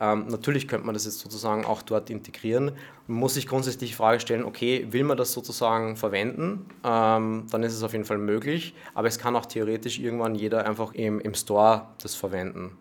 Ähm, 0.02 0.26
natürlich 0.30 0.68
könnte 0.68 0.88
man 0.88 0.96
das 0.96 1.06
jetzt 1.06 1.20
sozusagen 1.20 1.64
auch 1.64 1.84
dort 1.84 2.10
integrieren. 2.10 2.72
Man 3.06 3.20
muss 3.20 3.36
sich 3.36 3.46
grundsätzlich 3.46 3.92
die 3.92 3.96
Frage 3.96 4.20
stellen, 4.20 4.44
okay, 4.44 4.88
will 4.90 5.04
man 5.04 5.16
das 5.16 5.32
sozusagen 5.32 5.96
verwenden? 5.96 6.66
Ähm, 6.84 7.46
dann 7.52 7.62
ist 7.62 7.74
es 7.74 7.84
auf 7.84 7.94
jeden 7.94 8.06
Fall 8.06 8.18
möglich, 8.18 8.74
aber 8.96 9.08
es 9.08 9.20
kann 9.20 9.36
auch 9.36 9.46
theoretisch 9.46 10.00
irgendwann 10.00 10.34
jeder 10.34 10.66
einfach 10.66 10.94
im, 10.94 11.20
im 11.20 11.36
Store 11.36 11.88
das 12.02 12.16
verwenden. 12.16 12.78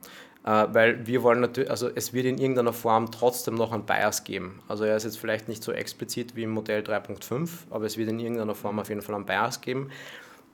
Äh, 0.46 0.66
weil 0.72 1.06
wir 1.06 1.22
wollen 1.22 1.40
natürlich, 1.40 1.70
also 1.70 1.90
es 1.94 2.14
wird 2.14 2.24
in 2.24 2.38
irgendeiner 2.38 2.72
Form 2.72 3.10
trotzdem 3.10 3.54
noch 3.54 3.72
einen 3.72 3.84
Bias 3.84 4.24
geben. 4.24 4.62
Also 4.66 4.84
er 4.84 4.96
ist 4.96 5.04
jetzt 5.04 5.18
vielleicht 5.18 5.46
nicht 5.46 5.62
so 5.62 5.72
explizit 5.72 6.34
wie 6.36 6.44
im 6.44 6.50
Modell 6.50 6.80
3.5, 6.80 7.50
aber 7.68 7.84
es 7.84 7.98
wird 7.98 8.08
in 8.08 8.18
irgendeiner 8.18 8.54
Form 8.54 8.78
auf 8.78 8.88
jeden 8.88 9.02
Fall 9.02 9.14
einen 9.14 9.26
Bias 9.26 9.60
geben. 9.60 9.90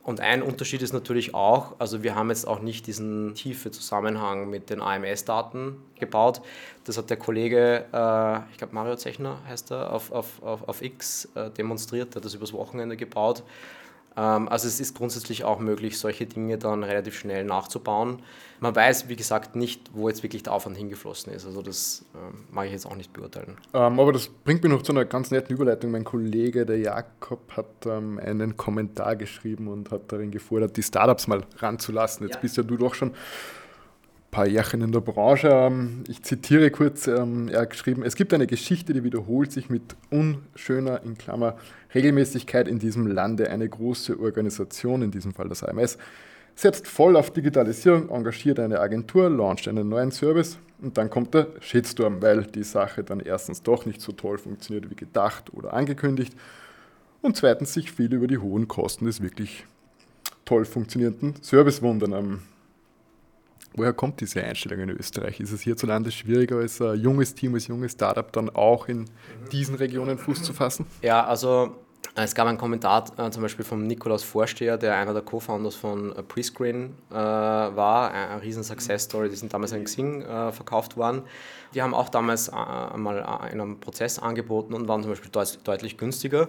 Und 0.07 0.21
ein 0.21 0.41
Unterschied 0.41 0.83
ist 0.83 0.93
natürlich 0.93 1.35
auch, 1.35 1.75
also 1.81 2.05
wir 2.05 2.15
haben 2.15 2.29
jetzt 2.29 2.47
auch 2.47 2.61
nicht 2.61 2.87
diesen 2.87 3.35
tiefe 3.35 3.73
Zusammenhang 3.73 4.49
mit 4.49 4.71
den 4.71 4.81
AMS-Daten 4.81 5.79
gebaut. 5.99 6.43
Das 6.85 6.97
hat 6.97 7.11
der 7.11 7.17
Kollege, 7.17 7.87
äh, 7.93 8.39
ich 8.53 8.57
glaube 8.57 8.73
Mario 8.73 8.95
Zechner 8.95 9.39
heißt 9.49 9.73
er, 9.73 9.93
auf, 9.93 10.13
auf, 10.13 10.41
auf, 10.45 10.69
auf 10.69 10.81
X 10.81 11.29
äh, 11.35 11.51
demonstriert, 11.51 12.15
der 12.15 12.21
hat 12.21 12.25
das 12.25 12.35
übers 12.35 12.53
Wochenende 12.53 12.97
gebaut. 12.97 13.43
Ähm, 14.17 14.49
also 14.49 14.67
es 14.67 14.81
ist 14.81 14.97
grundsätzlich 14.97 15.45
auch 15.45 15.59
möglich, 15.59 15.99
solche 15.99 16.27
Dinge 16.27 16.59
dann 16.59 16.83
relativ 16.83 17.19
schnell 17.19 17.45
nachzubauen. 17.45 18.23
Man 18.61 18.75
weiß, 18.75 19.09
wie 19.09 19.17
gesagt, 19.17 19.55
nicht, 19.55 19.91
wo 19.93 20.09
jetzt 20.09 20.23
wirklich 20.23 20.43
der 20.43 20.55
Aufwand 20.55 20.77
hingeflossen 20.77 21.33
ist. 21.33 21.45
Also 21.45 21.61
das 21.61 22.05
ähm, 22.15 22.45
mag 22.51 22.67
ich 22.67 22.73
jetzt 22.73 22.87
auch 22.87 22.97
nicht 22.97 23.13
beurteilen. 23.13 23.59
Ähm, 23.75 24.01
aber 24.01 24.13
das 24.13 24.29
bringt 24.29 24.63
mich 24.63 24.73
noch 24.73 24.83
zu 24.83 24.93
einer 24.93 25.05
ganz 25.05 25.31
netten 25.31 25.55
Überleitung. 25.55 25.91
Mein 25.91 26.05
Kollege, 26.05 26.65
der 26.65 26.79
Jakob, 26.79 27.41
hat 27.57 27.67
ähm, 27.85 28.19
einen 28.19 28.57
Kommentar 28.57 29.17
geschrieben 29.17 29.69
und 29.69 29.91
hat 29.91 30.11
darin 30.11 30.31
gefordert, 30.31 30.77
die 30.77 30.83
Startups 30.83 31.27
mal 31.27 31.43
ranzulassen. 31.59 32.27
Jetzt 32.27 32.37
ja. 32.37 32.41
bist 32.41 32.57
ja 32.57 32.63
du 32.63 32.77
doch 32.77 32.95
schon 32.95 33.13
paar 34.31 34.47
Jährchen 34.47 34.83
in 34.83 34.93
der 34.93 35.01
Branche. 35.01 35.49
Ähm, 35.49 36.05
ich 36.09 36.23
zitiere 36.23 36.71
kurz, 36.71 37.07
ähm, 37.07 37.49
er 37.49 37.63
hat 37.63 37.71
geschrieben, 37.71 38.03
es 38.03 38.17
gibt 38.17 38.35
eine 38.35 38.47
Geschichte, 38.47 38.93
die 38.93 39.05
wiederholt 39.05 39.53
sich 39.53 39.71
mit 39.71 39.97
unschöner, 40.11 41.03
in 41.03 41.17
Klammer, 41.17 41.57
Regelmäßigkeit 41.95 42.69
in 42.69 42.79
diesem 42.79 43.07
Lande. 43.07 43.51
Eine 43.51 43.69
große 43.69 44.19
Organisation, 44.19 45.03
in 45.03 45.11
diesem 45.11 45.33
Fall 45.33 45.49
das 45.49 45.63
AMS, 45.63 45.99
setzt 46.55 46.87
voll 46.89 47.17
auf 47.17 47.31
Digitalisierung, 47.31 48.09
engagiert 48.11 48.59
eine 48.59 48.81
Agentur, 48.81 49.29
launcht 49.29 49.69
einen 49.69 49.89
neuen 49.89 50.11
Service 50.11 50.59
und 50.81 50.97
dann 50.99 51.11
kommt 51.11 51.35
der 51.35 51.49
Shitstorm, 51.61 52.23
weil 52.23 52.45
die 52.45 52.65
Sache 52.65 53.05
dann 53.05 53.21
erstens 53.21 53.63
doch 53.63 53.87
nicht 53.87 54.01
so 54.01 54.13
toll 54.13 54.39
funktioniert 54.39 54.91
wie 54.91 54.97
gedacht 54.97 55.53
oder 55.53 55.75
angekündigt 55.75 56.35
und 57.23 57.37
zweitens 57.37 57.75
sich 57.75 57.93
viel 57.93 58.13
über 58.13 58.27
die 58.27 58.39
hohen 58.39 58.69
Kosten 58.69 59.05
des 59.05 59.23
wirklich 59.23 59.67
toll 60.45 60.65
funktionierenden 60.65 61.35
Service 61.43 61.83
wundern. 61.83 62.41
Woher 63.77 63.93
kommt 63.93 64.21
diese 64.21 64.43
Einstellung 64.43 64.81
in 64.81 64.91
Österreich? 64.91 65.39
Ist 65.39 65.53
es 65.53 65.61
hierzulande 65.61 66.11
schwieriger 66.11 66.57
als 66.57 66.81
ein 66.81 66.99
junges 66.99 67.35
Team, 67.35 67.55
als 67.55 67.67
junges 67.67 67.93
Startup 67.93 68.31
dann 68.33 68.49
auch 68.51 68.89
in 68.89 69.05
diesen 69.53 69.75
Regionen 69.75 70.17
Fuß 70.17 70.43
zu 70.43 70.55
fassen? 70.55 70.87
Ja, 71.03 71.27
also 71.27 71.77
es 72.15 72.35
gab 72.35 72.47
einen 72.47 72.59
Kommentar 72.59 73.05
äh, 73.19 73.31
zum 73.31 73.43
Beispiel 73.43 73.65
vom 73.65 73.87
Nikolaus 73.87 74.23
Vorsteher, 74.23 74.79
der 74.79 74.97
einer 74.97 75.13
der 75.13 75.23
Co-Founders 75.23 75.75
von 75.75 76.15
äh, 76.15 76.23
Prescreen 76.23 76.95
äh, 77.11 77.15
war, 77.15 78.11
eine, 78.11 78.29
eine 78.29 78.43
riesen 78.43 78.63
Success-Story, 78.63 79.29
die 79.29 79.37
sind 79.37 79.53
damals 79.53 79.73
an 79.73 79.85
Xing 79.85 80.23
äh, 80.23 80.53
verkauft 80.53 80.97
worden. 80.97 81.23
Die 81.75 81.83
haben 81.83 81.95
auch 81.95 82.09
damals 82.09 82.49
äh, 82.49 82.53
einmal 82.53 83.19
äh, 83.19 83.53
in 83.53 83.61
einem 83.61 83.81
Prozess 83.81 84.19
angeboten 84.19 84.75
und 84.75 84.89
waren 84.89 85.03
zum 85.03 85.13
Beispiel 85.13 85.31
deut 85.31 85.59
deutlich 85.65 85.99
günstiger. 85.99 86.49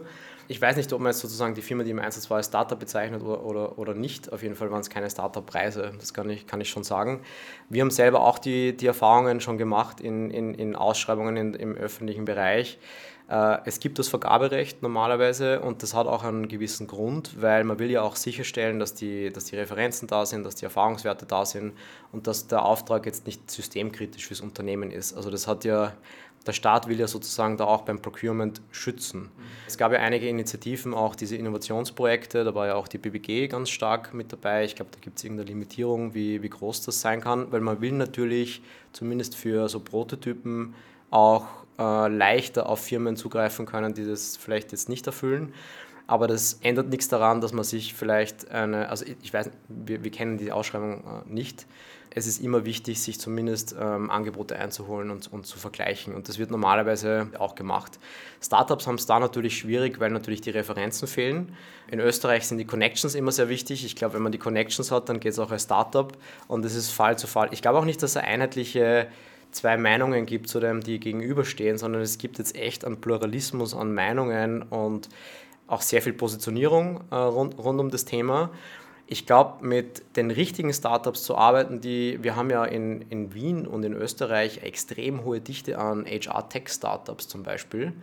Ich 0.50 0.62
weiß 0.62 0.78
nicht, 0.78 0.94
ob 0.94 1.02
man 1.02 1.12
jetzt 1.12 1.20
sozusagen 1.20 1.56
die 1.56 1.62
Firma, 1.62 1.84
die 1.84 1.92
im 1.92 2.00
Einsatz 2.00 2.30
war, 2.30 2.38
als 2.38 2.48
Startup 2.48 2.80
bezeichnet 2.80 3.22
oder, 3.22 3.44
oder, 3.44 3.78
oder 3.78 3.94
nicht. 3.94 4.32
Auf 4.32 4.44
jeden 4.44 4.56
Fall 4.56 4.72
waren 4.72 4.80
es 4.80 4.90
keine 4.90 5.10
Startup-Preise, 5.10 5.92
das 6.00 6.14
kann 6.14 6.30
ich, 6.30 6.48
kann 6.48 6.62
ich 6.62 6.70
schon 6.70 6.86
sagen. 6.86 7.20
Wir 7.68 7.82
haben 7.82 7.92
selber 7.92 8.22
auch 8.22 8.40
die, 8.40 8.76
die 8.78 8.88
Erfahrungen 8.88 9.42
schon 9.42 9.58
gemacht 9.58 10.00
in, 10.00 10.32
in, 10.32 10.54
in 10.54 10.78
Ausschreibungen 10.78 11.36
in, 11.36 11.54
im 11.54 11.76
öffentlichen 11.76 12.24
Bereich 12.24 12.76
äh, 12.76 13.17
es 13.30 13.82
gibt 13.82 14.00
das 14.00 14.08
Vergaberecht 14.08 14.82
normalerweise 14.82 15.60
und 15.60 15.84
das 15.84 15.94
hat 15.94 16.08
auch 16.08 16.24
einen 16.24 16.48
gewissen 16.48 16.88
Grund, 16.88 17.42
weil 17.42 17.66
man 17.66 17.78
will 17.78 17.92
ja 17.92 18.02
auch 18.02 18.16
sicherstellen, 18.16 18.80
dass 18.80 18.94
die, 18.94 19.32
dass 19.34 19.46
die 19.46 19.58
Referenzen 19.58 20.08
da 20.08 20.26
sind, 20.26 20.46
dass 20.46 20.56
die 20.56 20.64
Erfahrungswerte 20.64 21.26
da 21.26 21.46
sind 21.46 21.74
und 22.14 22.26
dass 22.26 22.48
der 22.48 22.64
Auftrag 22.64 23.06
jetzt 23.06 23.26
nicht 23.26 23.52
systemkritisch 23.52 24.28
fürs 24.28 24.40
Unternehmen 24.40 24.92
ist. 24.92 25.14
Also 25.14 25.30
das 25.30 25.46
hat 25.46 25.66
ja, 25.66 25.92
der 26.46 26.54
Staat 26.54 26.88
will 26.88 26.98
ja 26.98 27.08
sozusagen 27.08 27.58
da 27.58 27.66
auch 27.66 27.82
beim 27.82 28.02
Procurement 28.02 28.62
schützen. 28.72 29.30
Es 29.68 29.78
gab 29.78 29.92
ja 29.92 30.00
einige 30.00 30.30
Initiativen, 30.30 30.94
auch 30.94 31.14
diese 31.14 31.36
Innovationsprojekte, 31.36 32.46
da 32.46 32.56
war 32.56 32.68
ja 32.68 32.76
auch 32.76 32.88
die 32.88 32.98
BBG 32.98 33.50
ganz 33.50 33.70
stark 33.70 34.14
mit 34.14 34.32
dabei. 34.32 34.64
Ich 34.64 34.78
glaube, 34.78 34.92
da 34.94 35.00
gibt 35.02 35.18
es 35.18 35.26
irgendeine 35.26 35.50
Limitierung, 35.50 36.14
wie, 36.14 36.42
wie 36.42 36.50
groß 36.50 36.86
das 36.86 37.02
sein 37.02 37.20
kann, 37.20 37.52
weil 37.52 37.60
man 37.60 37.82
will 37.82 37.92
natürlich 37.92 38.62
zumindest 38.94 39.36
für 39.36 39.68
so 39.68 39.82
Prototypen 39.82 40.76
auch 41.10 41.46
äh, 41.80 42.08
leichter 42.08 42.68
auf 42.68 42.80
Firmen 42.80 43.16
zugreifen 43.16 43.66
können, 43.66 43.94
die 43.94 44.06
das 44.06 44.38
vielleicht 44.38 44.72
jetzt 44.72 44.90
nicht 44.90 45.06
erfüllen. 45.08 45.54
Aber 46.08 46.28
das 46.28 46.60
ändert 46.62 46.90
nichts 46.90 47.10
daran, 47.10 47.42
dass 47.42 47.52
man 47.52 47.66
sich 47.66 47.94
vielleicht 47.94 48.50
eine, 48.50 48.90
also 48.90 49.06
ich 49.22 49.34
weiß, 49.34 49.52
wir, 49.68 50.04
wir 50.04 50.12
kennen 50.12 50.38
die 50.38 50.52
Ausschreibung 50.52 51.04
äh, 51.28 51.32
nicht. 51.34 51.68
Es 52.10 52.26
ist 52.26 52.42
immer 52.42 52.66
wichtig, 52.66 53.00
sich 53.02 53.20
zumindest 53.20 53.76
ähm, 53.80 54.10
Angebote 54.10 54.58
einzuholen 54.58 55.12
und, 55.12 55.32
und 55.32 55.46
zu 55.46 55.60
vergleichen. 55.60 56.16
Und 56.16 56.30
das 56.30 56.40
wird 56.40 56.50
normalerweise 56.50 57.28
auch 57.38 57.54
gemacht. 57.54 58.00
Startups 58.42 58.88
haben 58.88 58.96
es 58.96 59.06
da 59.06 59.20
natürlich 59.20 59.58
schwierig, 59.58 60.00
weil 60.00 60.10
natürlich 60.10 60.42
die 60.42 60.50
Referenzen 60.50 61.08
fehlen. 61.08 61.54
In 61.92 62.00
Österreich 62.00 62.48
sind 62.48 62.58
die 62.58 62.66
Connections 62.66 63.14
immer 63.14 63.32
sehr 63.32 63.50
wichtig. 63.50 63.86
Ich 63.86 63.96
glaube, 63.96 64.16
wenn 64.16 64.24
man 64.24 64.32
die 64.32 64.40
Connections 64.40 64.90
hat, 64.90 65.10
dann 65.10 65.20
geht 65.20 65.34
es 65.34 65.40
auch 65.40 65.52
als 65.52 65.64
Startup. 65.64 66.12
Und 66.48 66.66
das 66.66 66.74
ist 66.74 66.90
Fall 66.90 67.20
zu 67.20 67.28
Fall. 67.28 67.50
Ich 67.52 67.62
glaube 67.62 67.78
auch 67.78 67.86
nicht, 67.86 68.02
dass 68.02 68.18
eine 68.18 68.26
einheitliche 68.26 69.10
zwei 69.52 69.78
Meinungen 69.78 70.26
gibt, 70.26 70.50
zu 70.50 70.60
dem 70.60 70.82
die 70.82 71.00
gegenüberstehen, 71.00 71.78
sondern 71.78 72.02
es 72.02 72.18
gibt 72.18 72.38
jetzt 72.38 72.56
echt 72.56 72.86
einen 72.86 73.02
Pluralismus 73.02 73.76
an 73.76 73.94
Meinungen 73.94 74.62
und 74.64 75.10
auch 75.68 75.82
sehr 75.82 76.02
viel 76.02 76.14
Positionierung 76.14 77.02
äh, 77.12 77.16
rund, 77.16 77.58
rund 77.58 77.80
um 77.80 77.90
das 77.90 78.06
Thema. 78.06 78.52
Ich 79.10 79.26
glaube, 79.26 79.66
mit 79.66 80.04
den 80.18 80.32
richtigen 80.32 80.74
Startups 80.74 81.24
zu 81.24 81.38
arbeiten, 81.38 81.80
die 81.80 82.22
wir 82.22 82.36
haben 82.36 82.50
ja 82.50 82.66
in, 82.66 83.04
in 83.10 83.34
Wien 83.34 83.66
und 83.66 83.84
in 83.84 83.94
Österreich 83.94 84.64
extrem 84.64 85.24
hohe 85.24 85.40
Dichte 85.40 85.80
an 85.80 86.06
HR-Tech-Startups 86.06 87.30
zum 87.30 87.44
Beispiel 87.44 87.94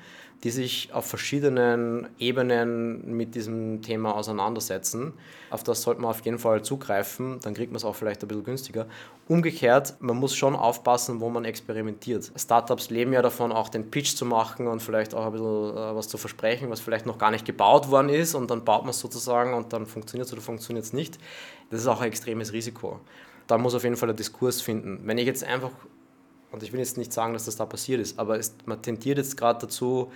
die 0.45 0.51
sich 0.51 0.90
auf 0.93 1.07
verschiedenen 1.07 2.09
Ebenen 2.19 3.17
mit 3.17 3.35
diesem 3.35 3.81
Thema 3.81 4.14
auseinandersetzen. 4.14 5.14
Auf 5.49 5.64
das 5.64 5.81
sollte 5.81 6.03
man 6.03 6.11
auf 6.11 6.23
jeden 6.23 6.38
Fall 6.38 6.62
zugreifen, 6.62 7.38
dann 7.40 7.55
kriegt 7.55 7.73
man 7.73 7.79
es 7.79 7.85
auch 7.85 7.95
vielleicht 7.95 8.23
ein 8.23 8.29
bisschen 8.29 8.45
günstiger. 8.45 8.87
Umgekehrt, 9.27 9.95
man 10.01 10.19
muss 10.19 10.37
schon 10.37 10.55
aufpassen, 10.55 11.21
wo 11.21 11.31
man 11.31 11.47
experimentiert. 11.47 12.31
Startups 12.37 12.90
leben 12.90 13.14
ja 13.14 13.23
davon, 13.23 13.53
auch 13.53 13.71
den 13.71 13.90
Pitch 13.90 14.17
zu 14.17 14.27
machen 14.27 14.67
und 14.67 14.83
vielleicht 14.83 15.14
auch 15.14 15.25
ein 15.25 15.33
bisschen 15.33 15.77
äh, 15.77 15.97
was 15.97 16.09
zu 16.09 16.19
versprechen, 16.19 16.69
was 16.69 16.81
vielleicht 16.81 17.07
noch 17.07 17.17
gar 17.17 17.31
nicht 17.31 17.47
gebaut 17.47 17.90
worden 17.90 18.11
ist 18.11 18.35
und 18.35 18.51
dann 18.51 18.67
baut 18.67 18.83
man 18.83 18.90
es 18.90 19.01
sozusagen 19.01 19.55
und 19.55 19.73
dann 19.73 19.87
funktioniert 19.87 20.27
es 20.27 20.33
oder 20.35 20.43
funktioniert 20.43 20.85
es 20.85 20.93
nicht. 20.95 21.19
Das 21.71 21.81
ist 21.81 21.87
auch 21.87 22.01
ein 22.01 22.09
extremes 22.09 22.53
Risiko. 22.53 23.01
Da 23.47 23.59
muss 23.59 23.75
auf 23.75 23.85
jeden 23.85 23.97
Fall 23.97 24.11
ein 24.11 24.17
Diskurs 24.17 24.63
finden. 24.63 25.01
Wenn 25.05 25.19
ich 25.19 25.27
jetzt 25.27 25.45
einfach 25.45 25.71
und 26.55 26.63
ich 26.63 26.73
will 26.73 26.79
jetzt 26.79 26.97
nicht 26.97 27.13
sagen, 27.13 27.33
dass 27.33 27.47
das 27.47 27.57
da 27.57 27.67
passiert 27.67 28.01
ist, 28.01 28.17
aber 28.17 28.39
es, 28.39 28.55
man 28.65 28.81
tendiert 28.81 29.19
jetzt 29.19 29.37
gerade 29.37 29.67
dazu, 29.67 30.13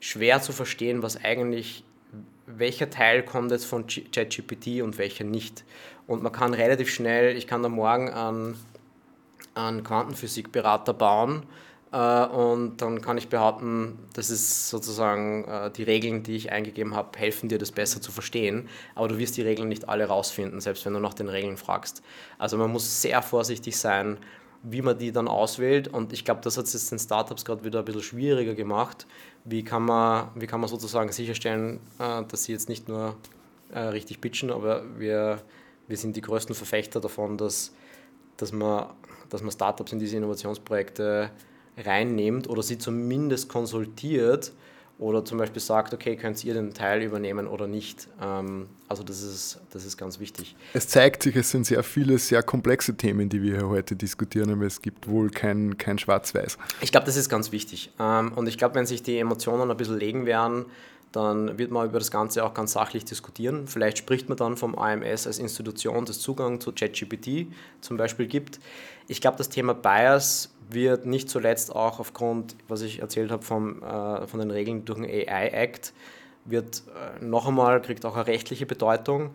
schwer 0.00 0.40
zu 0.40 0.52
verstehen, 0.52 1.02
was 1.02 1.22
eigentlich, 1.22 1.84
welcher 2.46 2.88
Teil 2.88 3.22
kommt 3.22 3.50
jetzt 3.50 3.66
von 3.66 3.86
ChatGPT 3.86 4.80
und 4.80 4.96
welcher 4.96 5.24
nicht. 5.24 5.64
Und 6.06 6.22
man 6.22 6.32
kann 6.32 6.54
relativ 6.54 6.88
schnell, 6.88 7.36
ich 7.36 7.46
kann 7.46 7.62
da 7.62 7.68
morgen 7.68 8.08
einen, 8.08 8.56
einen 9.54 9.84
Quantenphysikberater 9.84 10.94
bauen 10.94 11.42
und 11.92 12.78
dann 12.78 13.02
kann 13.02 13.18
ich 13.18 13.28
behaupten, 13.28 13.98
das 14.14 14.30
ist 14.30 14.70
sozusagen 14.70 15.44
äh, 15.44 15.70
die 15.70 15.82
Regeln, 15.82 16.22
die 16.22 16.36
ich 16.36 16.50
eingegeben 16.50 16.94
habe, 16.94 17.18
helfen 17.18 17.50
dir 17.50 17.58
das 17.58 17.70
besser 17.70 18.00
zu 18.00 18.10
verstehen. 18.10 18.68
Aber 18.94 19.08
du 19.08 19.18
wirst 19.18 19.36
die 19.36 19.42
Regeln 19.42 19.68
nicht 19.68 19.90
alle 19.90 20.06
rausfinden, 20.06 20.62
selbst 20.62 20.86
wenn 20.86 20.94
du 20.94 21.00
nach 21.00 21.12
den 21.12 21.28
Regeln 21.28 21.58
fragst. 21.58 22.02
Also 22.38 22.56
man 22.56 22.72
muss 22.72 23.02
sehr 23.02 23.20
vorsichtig 23.20 23.76
sein, 23.76 24.16
wie 24.62 24.80
man 24.80 24.96
die 24.96 25.12
dann 25.12 25.28
auswählt. 25.28 25.88
Und 25.88 26.14
ich 26.14 26.24
glaube, 26.24 26.40
das 26.42 26.56
hat 26.56 26.64
es 26.64 26.72
jetzt 26.72 26.90
den 26.92 26.98
Startups 26.98 27.44
gerade 27.44 27.62
wieder 27.62 27.80
ein 27.80 27.84
bisschen 27.84 28.02
schwieriger 28.02 28.54
gemacht. 28.54 29.06
Wie 29.44 29.62
kann 29.62 29.82
man, 29.82 30.28
wie 30.34 30.46
kann 30.46 30.60
man 30.60 30.70
sozusagen 30.70 31.12
sicherstellen, 31.12 31.78
äh, 31.98 32.22
dass 32.24 32.44
sie 32.44 32.52
jetzt 32.52 32.70
nicht 32.70 32.88
nur 32.88 33.16
äh, 33.70 33.80
richtig 33.80 34.22
pitchen, 34.22 34.50
aber 34.50 34.82
wir, 34.98 35.42
wir 35.88 35.96
sind 35.98 36.16
die 36.16 36.22
größten 36.22 36.54
Verfechter 36.54 37.00
davon, 37.00 37.36
dass, 37.36 37.74
dass, 38.38 38.50
man, 38.50 38.86
dass 39.28 39.42
man 39.42 39.50
Startups 39.50 39.92
in 39.92 39.98
diese 39.98 40.16
Innovationsprojekte 40.16 41.30
reinnimmt 41.76 42.48
oder 42.48 42.62
sie 42.62 42.78
zumindest 42.78 43.48
konsultiert 43.48 44.52
oder 44.98 45.24
zum 45.24 45.38
Beispiel 45.38 45.60
sagt, 45.60 45.92
okay, 45.94 46.16
könnt 46.16 46.44
ihr 46.44 46.54
den 46.54 46.74
Teil 46.74 47.02
übernehmen 47.02 47.48
oder 47.48 47.66
nicht. 47.66 48.08
Ähm, 48.20 48.68
also 48.88 49.02
das 49.02 49.22
ist, 49.22 49.60
das 49.70 49.84
ist 49.84 49.96
ganz 49.96 50.20
wichtig. 50.20 50.54
Es 50.74 50.86
zeigt 50.86 51.24
sich, 51.24 51.34
es 51.34 51.50
sind 51.50 51.66
sehr 51.66 51.82
viele, 51.82 52.18
sehr 52.18 52.42
komplexe 52.42 52.96
Themen, 52.96 53.28
die 53.28 53.42
wir 53.42 53.56
hier 53.56 53.68
heute 53.68 53.96
diskutieren, 53.96 54.50
aber 54.50 54.64
es 54.64 54.80
gibt 54.80 55.08
wohl 55.08 55.30
kein, 55.30 55.76
kein 55.76 55.98
Schwarz-Weiß. 55.98 56.56
Ich 56.82 56.92
glaube, 56.92 57.06
das 57.06 57.16
ist 57.16 57.28
ganz 57.28 57.50
wichtig. 57.50 57.90
Ähm, 57.98 58.32
und 58.36 58.46
ich 58.46 58.58
glaube, 58.58 58.76
wenn 58.76 58.86
sich 58.86 59.02
die 59.02 59.18
Emotionen 59.18 59.70
ein 59.70 59.76
bisschen 59.76 59.98
legen 59.98 60.24
werden, 60.24 60.66
dann 61.10 61.58
wird 61.58 61.70
man 61.70 61.88
über 61.88 61.98
das 61.98 62.10
Ganze 62.10 62.44
auch 62.44 62.54
ganz 62.54 62.72
sachlich 62.72 63.04
diskutieren. 63.04 63.66
Vielleicht 63.66 63.98
spricht 63.98 64.28
man 64.28 64.38
dann 64.38 64.56
vom 64.56 64.76
AMS 64.76 65.26
als 65.26 65.38
Institution, 65.38 66.04
das 66.06 66.20
Zugang 66.20 66.60
zu 66.60 66.72
ChatGPT 66.72 67.48
zum 67.80 67.96
Beispiel 67.96 68.26
gibt. 68.26 68.60
Ich 69.08 69.20
glaube, 69.20 69.36
das 69.36 69.48
Thema 69.48 69.74
Bias 69.74 70.51
wird 70.70 71.06
nicht 71.06 71.28
zuletzt 71.28 71.74
auch 71.74 72.00
aufgrund, 72.00 72.56
was 72.68 72.82
ich 72.82 73.00
erzählt 73.00 73.30
habe, 73.30 73.42
vom, 73.42 73.82
äh, 73.82 74.26
von 74.26 74.40
den 74.40 74.50
Regeln 74.50 74.84
durch 74.84 75.00
den 75.00 75.08
AI-Act, 75.08 75.92
wird 76.44 76.82
äh, 76.88 77.24
noch 77.24 77.46
einmal, 77.46 77.80
kriegt 77.82 78.04
auch 78.04 78.16
eine 78.16 78.26
rechtliche 78.26 78.66
Bedeutung. 78.66 79.30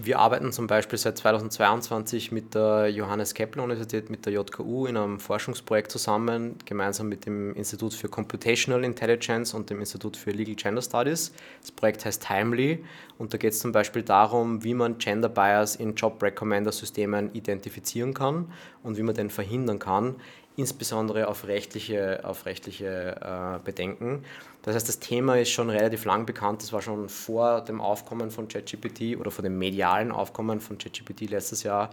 Wir 0.00 0.20
arbeiten 0.20 0.52
zum 0.52 0.68
Beispiel 0.68 0.96
seit 0.96 1.18
2022 1.18 2.30
mit 2.30 2.54
der 2.54 2.86
Johannes 2.88 3.34
Kepler 3.34 3.64
Universität, 3.64 4.10
mit 4.10 4.26
der 4.26 4.32
JKU 4.32 4.86
in 4.86 4.96
einem 4.96 5.18
Forschungsprojekt 5.18 5.90
zusammen, 5.90 6.54
gemeinsam 6.66 7.08
mit 7.08 7.26
dem 7.26 7.52
Institut 7.54 7.94
für 7.94 8.08
Computational 8.08 8.84
Intelligence 8.84 9.54
und 9.54 9.70
dem 9.70 9.80
Institut 9.80 10.16
für 10.16 10.30
Legal 10.30 10.54
Gender 10.54 10.82
Studies. 10.82 11.32
Das 11.62 11.72
Projekt 11.72 12.04
heißt 12.04 12.24
Timely 12.24 12.84
und 13.18 13.34
da 13.34 13.38
geht 13.38 13.54
es 13.54 13.58
zum 13.58 13.72
Beispiel 13.72 14.02
darum, 14.02 14.62
wie 14.62 14.74
man 14.74 14.98
Gender 14.98 15.28
Bias 15.28 15.74
in 15.74 15.96
Job 15.96 16.22
Recommender 16.22 16.70
Systemen 16.70 17.32
identifizieren 17.32 18.14
kann 18.14 18.52
und 18.84 18.98
wie 18.98 19.02
man 19.02 19.16
den 19.16 19.30
verhindern 19.30 19.80
kann, 19.80 20.14
insbesondere 20.58 21.28
auf 21.28 21.46
rechtliche, 21.46 22.20
auf 22.24 22.44
rechtliche 22.44 23.14
äh, 23.20 23.64
Bedenken. 23.64 24.24
Das 24.62 24.74
heißt, 24.74 24.88
das 24.88 24.98
Thema 24.98 25.38
ist 25.38 25.50
schon 25.50 25.70
relativ 25.70 26.04
lang 26.04 26.26
bekannt. 26.26 26.62
Das 26.62 26.72
war 26.72 26.82
schon 26.82 27.08
vor 27.08 27.60
dem 27.60 27.80
Aufkommen 27.80 28.32
von 28.32 28.48
ChatGPT 28.48 29.16
oder 29.16 29.30
vor 29.30 29.44
dem 29.44 29.56
medialen 29.56 30.10
Aufkommen 30.10 30.60
von 30.60 30.76
ChatGPT 30.76 31.30
letztes 31.30 31.62
Jahr 31.62 31.90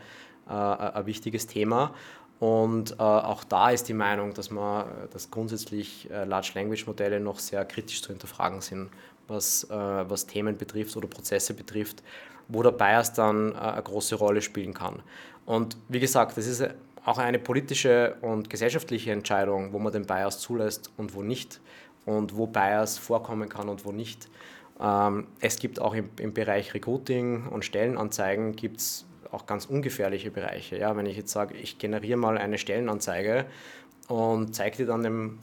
äh, 0.50 0.52
ein 0.52 1.06
wichtiges 1.06 1.46
Thema. 1.46 1.94
Und 2.40 2.94
äh, 2.94 3.04
auch 3.04 3.44
da 3.44 3.70
ist 3.70 3.88
die 3.88 3.94
Meinung, 3.94 4.34
dass 4.34 4.50
man, 4.50 4.88
dass 5.14 5.30
grundsätzlich 5.30 6.10
äh, 6.10 6.26
Large 6.26 6.54
Language 6.56 6.88
Modelle 6.88 7.20
noch 7.20 7.38
sehr 7.38 7.64
kritisch 7.66 8.02
zu 8.02 8.10
hinterfragen 8.10 8.62
sind, 8.62 8.90
was, 9.28 9.64
äh, 9.66 9.70
was 9.70 10.26
Themen 10.26 10.58
betrifft 10.58 10.98
oder 10.98 11.08
Prozesse 11.08 11.54
betrifft, 11.54 12.02
wo 12.48 12.64
der 12.64 12.72
Bias 12.72 13.14
dann 13.14 13.52
äh, 13.52 13.58
eine 13.58 13.84
große 13.84 14.16
Rolle 14.16 14.42
spielen 14.42 14.74
kann. 14.74 15.04
Und 15.46 15.78
wie 15.88 16.00
gesagt, 16.00 16.36
das 16.36 16.48
ist 16.48 16.64
auch 17.06 17.20
eine 17.20 17.40
politische 17.40 18.16
und 18.22 18.50
gesellschaftliche 18.50 19.12
Entscheidung, 19.12 19.72
wo 19.74 19.80
man 19.80 19.94
den 19.94 20.06
Bias 20.06 20.40
zulässt 20.40 20.92
und 20.98 21.14
wo 21.14 21.22
nicht 21.22 21.62
und 22.06 22.36
wo 22.36 22.48
Bias 22.48 22.98
vorkommen 22.98 23.48
kann 23.48 23.70
und 23.70 23.86
wo 23.86 23.92
nicht. 23.92 24.28
Ähm, 24.82 25.28
es 25.40 25.58
gibt 25.58 25.80
auch 25.80 25.94
im, 25.94 26.10
im 26.20 26.34
Bereich 26.34 26.74
Recruiting 26.74 27.48
und 27.48 27.64
Stellenanzeigen 27.64 28.56
gibt 28.56 28.78
es 28.78 29.06
auch 29.32 29.46
ganz 29.46 29.66
ungefährliche 29.66 30.32
Bereiche. 30.32 30.78
Ja, 30.78 30.96
wenn 30.98 31.06
ich 31.06 31.18
jetzt 31.18 31.32
sage, 31.32 31.56
ich 31.56 31.78
generiere 31.78 32.18
mal 32.18 32.38
eine 32.38 32.58
Stellenanzeige 32.58 33.46
und 34.08 34.56
zeige 34.56 34.78
die 34.78 34.86
dann 34.86 35.04
dem, 35.04 35.40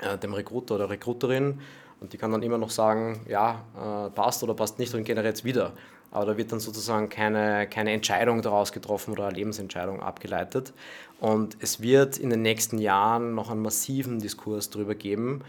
äh, 0.00 0.16
dem 0.18 0.34
Recruiter 0.34 0.76
oder 0.76 0.88
Recruiterin 0.88 1.60
und 2.00 2.12
die 2.12 2.18
kann 2.18 2.30
dann 2.30 2.42
immer 2.42 2.58
noch 2.58 2.70
sagen, 2.70 3.20
ja, 3.28 3.64
äh, 3.76 4.10
passt 4.10 4.42
oder 4.42 4.54
passt 4.54 4.78
nicht 4.78 4.94
und 4.94 5.04
generiert 5.04 5.36
es 5.36 5.44
wieder. 5.44 5.72
Aber 6.12 6.26
da 6.26 6.36
wird 6.36 6.52
dann 6.52 6.60
sozusagen 6.60 7.08
keine, 7.08 7.66
keine 7.66 7.92
Entscheidung 7.92 8.42
daraus 8.42 8.72
getroffen 8.72 9.12
oder 9.12 9.26
eine 9.26 9.36
Lebensentscheidung 9.36 10.00
abgeleitet. 10.00 10.72
Und 11.20 11.56
es 11.60 11.80
wird 11.80 12.18
in 12.18 12.30
den 12.30 12.42
nächsten 12.42 12.78
Jahren 12.78 13.34
noch 13.34 13.50
einen 13.50 13.62
massiven 13.62 14.18
Diskurs 14.18 14.70
darüber 14.70 14.94
geben. 14.94 15.42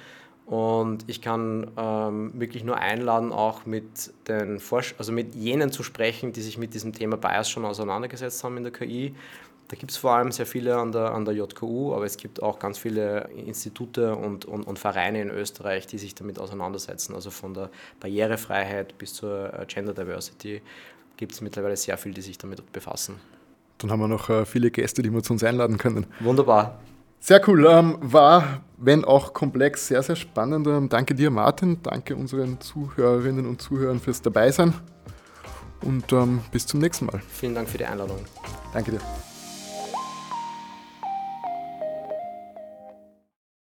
Und 0.46 1.06
ich 1.08 1.22
kann 1.22 1.72
ähm, 1.78 2.32
wirklich 2.36 2.64
nur 2.64 2.78
einladen, 2.78 3.32
auch 3.32 3.66
mit 3.66 4.14
den 4.28 4.60
Forsch 4.60 4.96
also 4.98 5.12
mit 5.12 5.36
jenen 5.36 5.72
zu 5.72 5.84
sprechen, 5.84 6.34
die 6.34 6.42
sich 6.42 6.58
mit 6.58 6.74
diesem 6.74 6.94
Thema 6.94 7.18
Bias 7.18 7.50
schon 7.50 7.66
auseinandergesetzt 7.66 8.44
haben 8.44 8.58
in 8.58 8.64
der 8.64 8.74
KI. 8.74 9.16
Da 9.70 9.78
gibt 9.78 9.92
es 9.92 9.98
vor 9.98 10.12
allem 10.12 10.32
sehr 10.32 10.46
viele 10.46 10.78
an 10.78 10.92
der, 10.92 11.14
an 11.14 11.26
der 11.26 11.34
JKU, 11.34 11.96
aber 11.96 12.06
es 12.06 12.18
gibt 12.18 12.44
auch 12.44 12.60
ganz 12.60 12.78
viele 12.78 13.30
Institute 13.36 14.16
und, 14.16 14.46
und, 14.46 14.64
und 14.64 14.78
Vereine 14.78 15.22
in 15.22 15.30
Österreich, 15.30 15.88
die 15.88 15.98
sich 15.98 16.14
damit 16.16 16.38
auseinandersetzen. 16.38 17.16
Also 17.16 17.32
von 17.32 17.54
der 17.54 17.70
Barrierefreiheit 18.00 18.98
bis 18.98 19.14
zur 19.14 19.54
äh, 19.54 19.66
Gender 19.66 19.94
Diversity 19.94 20.62
gibt 21.18 21.32
es 21.32 21.42
mittlerweile 21.42 21.76
sehr 21.78 21.98
viele, 21.98 22.16
die 22.16 22.22
sich 22.22 22.38
damit 22.38 22.72
befassen. 22.72 23.16
Dann 23.78 23.92
haben 23.92 24.00
wir 24.00 24.08
noch 24.08 24.30
äh, 24.30 24.46
viele 24.46 24.72
Gäste, 24.72 25.02
die 25.02 25.12
wir 25.12 25.24
zu 25.24 25.34
uns 25.34 25.44
einladen 25.44 25.78
können. 25.78 26.06
Wunderbar. 26.20 26.80
Sehr 27.20 27.42
cool. 27.48 27.66
Ähm, 27.66 27.98
war, 28.02 28.62
wenn 28.78 29.06
auch 29.06 29.34
komplex, 29.34 29.88
sehr, 29.88 30.04
sehr 30.04 30.18
spannend. 30.18 30.68
Ähm, 30.68 30.90
danke 30.90 31.16
dir, 31.16 31.32
Martin. 31.32 31.80
Danke 31.82 32.16
unseren 32.16 32.60
Zuhörerinnen 32.60 33.46
und 33.46 33.62
Zuhörern 33.62 34.00
fürs 34.00 34.22
Dabeisein. 34.22 34.74
Und 35.82 36.12
ähm, 36.12 36.42
bis 36.52 36.68
zum 36.68 36.82
nächsten 36.82 37.06
Mal. 37.06 37.22
Vielen 37.30 37.56
Dank 37.56 37.70
für 37.70 37.78
die 37.78 37.86
Einladung. 37.86 38.20
Danke 38.74 38.92
dir. 38.92 39.33